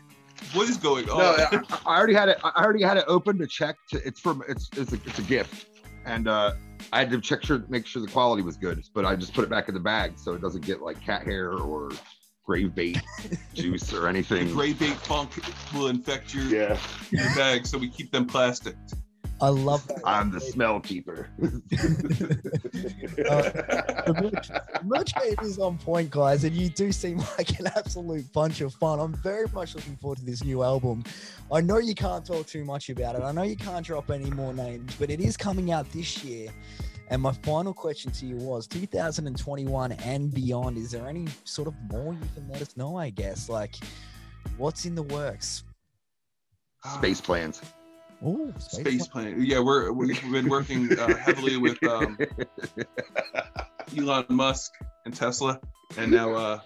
What 0.53 0.69
is 0.69 0.77
going 0.77 1.09
on? 1.09 1.17
No, 1.17 1.25
I, 1.51 1.59
I 1.85 1.97
already 1.97 2.13
had 2.13 2.29
it. 2.29 2.37
I 2.43 2.63
already 2.63 2.83
had 2.83 2.95
it 2.97 3.03
open 3.07 3.37
to 3.39 3.47
check. 3.47 3.75
To, 3.91 3.97
it's 4.07 4.19
from. 4.19 4.43
It's 4.47 4.69
it's 4.77 4.93
a, 4.93 4.95
it's 5.05 5.17
a 5.19 5.23
gift, 5.23 5.65
and 6.05 6.27
uh, 6.29 6.53
I 6.91 6.99
had 6.99 7.09
to 7.11 7.21
check 7.21 7.43
sure 7.43 7.63
make 7.69 7.85
sure 7.85 8.01
the 8.01 8.07
quality 8.11 8.41
was 8.43 8.57
good. 8.57 8.83
But 8.93 9.05
I 9.05 9.15
just 9.15 9.33
put 9.33 9.43
it 9.43 9.49
back 9.49 9.67
in 9.67 9.73
the 9.73 9.79
bag 9.79 10.17
so 10.17 10.33
it 10.33 10.41
doesn't 10.41 10.65
get 10.65 10.81
like 10.81 10.99
cat 11.01 11.23
hair 11.23 11.53
or 11.53 11.91
grave 12.45 12.73
bait 12.73 12.99
juice 13.53 13.93
or 13.93 14.01
the 14.01 14.07
anything. 14.09 14.51
grave 14.53 14.79
bait 14.79 14.95
funk 14.95 15.31
will 15.73 15.87
infect 15.87 16.33
your, 16.33 16.45
Yeah, 16.45 16.79
your 17.11 17.35
bag, 17.35 17.65
so 17.67 17.77
we 17.77 17.89
keep 17.89 18.11
them 18.11 18.25
plastic. 18.25 18.75
I 19.41 19.49
love 19.49 19.87
that. 19.87 20.01
I'm 20.05 20.31
the 20.31 20.41
smell 20.41 20.79
keeper. 20.79 21.29
Uh, 23.29 23.41
the 24.05 24.31
merch, 24.33 24.49
merch 24.83 25.13
game 25.15 25.35
is 25.41 25.59
on 25.59 25.77
point, 25.77 26.09
guys, 26.09 26.45
and 26.45 26.55
you 26.55 26.69
do 26.69 26.91
seem 26.91 27.17
like 27.37 27.59
an 27.59 27.67
absolute 27.75 28.31
bunch 28.31 28.61
of 28.61 28.73
fun. 28.73 28.99
I'm 28.99 29.13
very 29.15 29.47
much 29.53 29.75
looking 29.75 29.97
forward 29.97 30.19
to 30.19 30.25
this 30.25 30.43
new 30.43 30.63
album. 30.63 31.03
I 31.51 31.61
know 31.61 31.77
you 31.77 31.93
can't 31.93 32.25
talk 32.25 32.47
too 32.47 32.63
much 32.63 32.89
about 32.89 33.15
it. 33.15 33.21
I 33.21 33.31
know 33.31 33.43
you 33.43 33.57
can't 33.57 33.85
drop 33.85 34.09
any 34.09 34.31
more 34.31 34.53
names, 34.53 34.95
but 34.97 35.09
it 35.09 35.19
is 35.19 35.35
coming 35.35 35.71
out 35.71 35.91
this 35.91 36.23
year. 36.23 36.49
And 37.09 37.21
my 37.21 37.33
final 37.43 37.73
question 37.73 38.11
to 38.11 38.25
you 38.25 38.37
was 38.37 38.67
2021 38.67 39.91
and 39.91 40.33
beyond, 40.33 40.77
is 40.77 40.91
there 40.91 41.07
any 41.07 41.27
sort 41.43 41.67
of 41.67 41.75
more 41.91 42.13
you 42.13 42.27
can 42.35 42.47
let 42.49 42.61
us 42.61 42.77
know, 42.77 42.97
I 42.97 43.09
guess? 43.09 43.49
Like, 43.49 43.75
what's 44.57 44.85
in 44.85 44.95
the 44.95 45.03
works? 45.03 45.63
Space 46.85 47.19
plans. 47.19 47.61
Oh, 48.23 48.51
Space 48.57 49.07
plane. 49.07 49.35
Yeah, 49.39 49.59
we're 49.59 49.91
we've 49.91 50.31
been 50.31 50.49
working 50.49 50.97
uh, 50.97 51.15
heavily 51.15 51.57
with 51.57 51.81
um, 51.83 52.17
Elon 53.97 54.25
Musk 54.29 54.73
and 55.05 55.15
Tesla, 55.15 55.59
and 55.97 56.11
now 56.11 56.33
uh, 56.33 56.59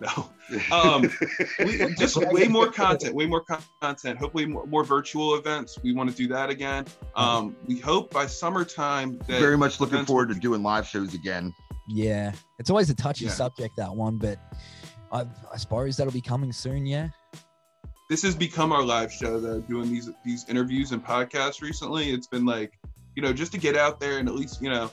no, 0.00 0.30
um, 0.72 1.10
we, 1.58 1.94
just 1.96 2.16
way 2.32 2.48
more 2.48 2.70
content, 2.70 3.14
way 3.14 3.26
more 3.26 3.44
content. 3.82 4.18
Hopefully, 4.18 4.46
more, 4.46 4.66
more 4.66 4.82
virtual 4.84 5.34
events. 5.34 5.78
We 5.82 5.92
want 5.92 6.10
to 6.10 6.16
do 6.16 6.26
that 6.28 6.48
again. 6.48 6.86
Um, 7.14 7.54
we 7.66 7.78
hope 7.78 8.10
by 8.10 8.26
summertime 8.26 9.18
that 9.26 9.40
Very 9.40 9.58
much 9.58 9.78
looking 9.78 10.06
forward 10.06 10.30
to 10.30 10.34
doing 10.34 10.62
live 10.62 10.86
shows 10.86 11.12
again. 11.12 11.54
Yeah, 11.86 12.32
it's 12.58 12.70
always 12.70 12.88
a 12.88 12.94
touchy 12.94 13.26
Yeah. 13.26 13.32
subject, 13.32 13.76
that 13.76 13.94
one, 13.94 14.16
but 14.16 14.38
I, 15.12 15.26
I 15.52 15.56
suppose 15.56 15.96
that'll 15.96 16.12
be 16.12 16.20
coming 16.20 16.52
soon, 16.52 16.86
yeah? 16.86 17.08
This 18.10 18.22
has 18.22 18.34
become 18.34 18.72
our 18.72 18.82
live 18.82 19.10
show 19.12 19.38
though 19.38 19.60
doing 19.60 19.88
these 19.90 20.10
these 20.24 20.44
interviews 20.48 20.90
and 20.90 21.02
podcasts 21.02 21.62
recently. 21.62 22.10
It's 22.10 22.26
been 22.26 22.44
like 22.44 22.76
you 23.14 23.22
know 23.22 23.32
just 23.32 23.52
to 23.52 23.58
get 23.58 23.76
out 23.76 24.00
there 24.00 24.18
and 24.18 24.28
at 24.28 24.34
least 24.34 24.60
you 24.60 24.68
know 24.68 24.90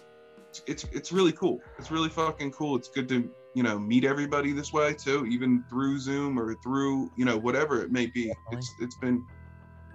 it's 0.50 0.62
it's, 0.68 0.84
it's 0.94 1.12
really 1.12 1.32
cool. 1.34 1.60
It's 1.80 1.90
really 1.92 2.10
fucking 2.10 2.52
cool. 2.52 2.76
It's 2.78 2.88
good 2.88 3.10
to 3.10 3.30
you 3.56 3.64
know 3.64 3.80
meet 3.80 4.06
everybody 4.06 4.54
this 4.54 4.72
way 4.72 4.94
too 4.94 5.26
even 5.26 5.66
through 5.68 6.00
zoom 6.00 6.40
or 6.40 6.54
through 6.64 7.12
you 7.18 7.26
know 7.26 7.38
whatever 7.38 7.82
it 7.82 7.92
may 7.92 8.06
be. 8.06 8.32
It's 8.52 8.72
it's 8.80 8.96
been 8.98 9.26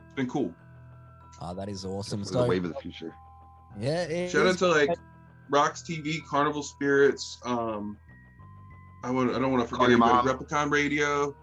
it's 0.05 0.15
been 0.15 0.29
cool. 0.29 0.53
Oh, 1.41 1.55
that 1.55 1.69
is 1.69 1.85
awesome. 1.85 2.25
the 2.25 2.45
wave 2.45 2.65
of 2.65 2.75
the 2.75 2.81
future. 2.81 3.15
yeah, 3.81 4.03
it 4.03 4.31
shout 4.33 4.47
out 4.49 4.59
to 4.59 4.67
like 4.67 4.91
rocks 5.51 5.83
tv 5.83 6.25
carnival 6.25 6.63
spirits 6.63 7.39
um 7.45 7.97
i 9.05 9.11
want 9.11 9.31
i 9.35 9.39
don't 9.39 9.51
want 9.53 9.63
to 9.63 9.75
Call 9.75 9.85
forget 9.85 9.91
your 9.91 9.99
mom. 9.99 10.27
replicon 10.27 10.71
radio 10.71 11.35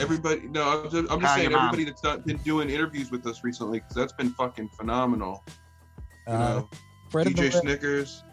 everybody 0.00 0.48
no 0.48 0.62
i'm 0.84 0.90
just, 0.90 1.10
I'm 1.12 1.20
just 1.20 1.34
saying 1.34 1.50
your 1.50 1.58
mom. 1.58 1.68
everybody 1.68 1.84
that's 1.90 2.00
done, 2.00 2.20
been 2.22 2.36
doing 2.38 2.70
interviews 2.70 3.10
with 3.10 3.26
us 3.26 3.42
recently 3.44 3.80
because 3.80 3.94
that's 3.94 4.12
been 4.12 4.30
fucking 4.30 4.68
phenomenal 4.70 5.44
you 6.26 6.32
uh, 6.34 6.38
know 6.38 6.68
Fred 7.10 7.26
dj 7.28 7.52
snickers 7.60 8.22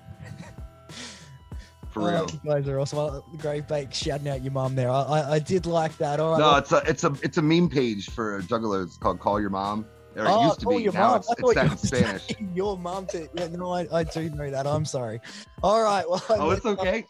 For 1.89 2.04
Oh, 2.04 2.06
real. 2.10 2.27
you 2.32 2.49
guys 2.49 2.67
are 2.69 2.80
awesome. 2.80 2.99
Uh, 2.99 3.19
Grave 3.38 3.67
Bait 3.67 3.93
shouting 3.93 4.30
out 4.30 4.41
your 4.41 4.54
mom 4.54 4.75
there. 4.75 4.89
I, 4.89 5.01
I, 5.01 5.32
I 5.34 5.39
did 5.39 5.65
like 5.65 5.97
that. 5.97 6.21
All 6.21 6.32
right. 6.32 6.39
No, 6.39 6.56
it's 6.56 6.71
a 6.71 6.77
it's 6.89 7.04
a 7.04 7.13
it's 7.21 7.38
a 7.38 7.41
meme 7.41 7.67
page 7.67 8.10
for 8.12 8.41
Juggalos. 8.43 8.86
It's 8.86 8.97
called 8.97 9.19
Call 9.19 9.41
Your 9.41 9.49
Mom. 9.49 9.86
Or 10.15 10.23
it 10.23 10.30
oh, 10.30 10.45
used 10.45 10.62
to 10.62 10.67
be. 10.67 10.77
your 10.77 10.93
Now 10.93 11.10
mum. 11.10 11.17
it's, 11.17 11.30
I 11.30 11.34
it's 11.38 11.41
thought 11.54 11.58
in 11.71 11.77
Spanish. 11.77 12.30
Your 12.54 12.77
mum 12.77 13.08
to 13.08 13.27
yeah, 13.34 13.47
no, 13.47 13.71
I, 13.71 13.88
I 13.91 14.04
do 14.06 14.30
know 14.30 14.49
that. 14.49 14.65
I'm 14.67 14.86
sorry. 14.86 15.19
All 15.63 15.84
right, 15.84 16.10
well, 16.10 16.23
Oh, 16.30 16.51
it's 16.51 16.65
okay. 16.65 17.06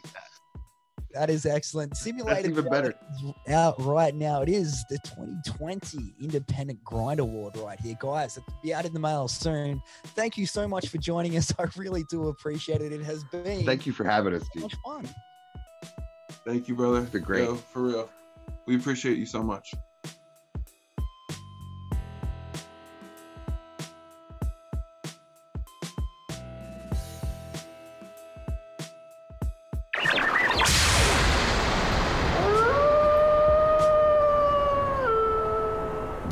That 1.14 1.30
is 1.30 1.46
excellent. 1.46 1.96
Simulated 1.98 2.52
even 2.52 2.70
better. 2.70 2.94
Out 3.50 3.76
right 3.84 4.14
now. 4.16 4.42
It 4.42 4.50
is 4.50 4.84
the 4.90 4.98
2020 5.04 6.16
Independent 6.22 6.84
Grind 6.84 7.20
Award 7.20 7.58
right 7.58 7.80
here, 7.80 7.96
guys. 8.00 8.38
It'll 8.38 8.54
be 8.62 8.74
out 8.74 8.86
in 8.86 8.94
the 8.94 9.00
mail 9.00 9.28
soon. 9.28 9.82
Thank 10.08 10.38
you 10.38 10.46
so 10.46 10.68
much 10.68 10.90
for 10.90 10.98
joining 10.98 11.38
us. 11.38 11.54
I 11.60 11.66
really 11.78 12.04
do 12.10 12.28
appreciate 12.30 12.82
it. 12.82 12.92
It 12.92 13.04
has 13.04 13.24
been 13.26 13.66
Thank 13.66 13.86
you 13.86 13.94
for 13.94 14.04
having 14.04 14.34
us, 14.34 14.42
so 14.44 14.48
dude. 14.54 14.64
much 14.64 14.76
fun. 14.86 15.10
thank 16.46 16.68
you 16.68 16.76
brother 16.76 17.02
been 17.02 17.24
great. 17.24 17.44
Yo, 17.44 17.56
for 17.56 17.84
real 17.84 18.10
we 18.66 18.76
appreciate 18.76 19.18
you 19.18 19.26
so 19.26 19.44
much 19.44 19.74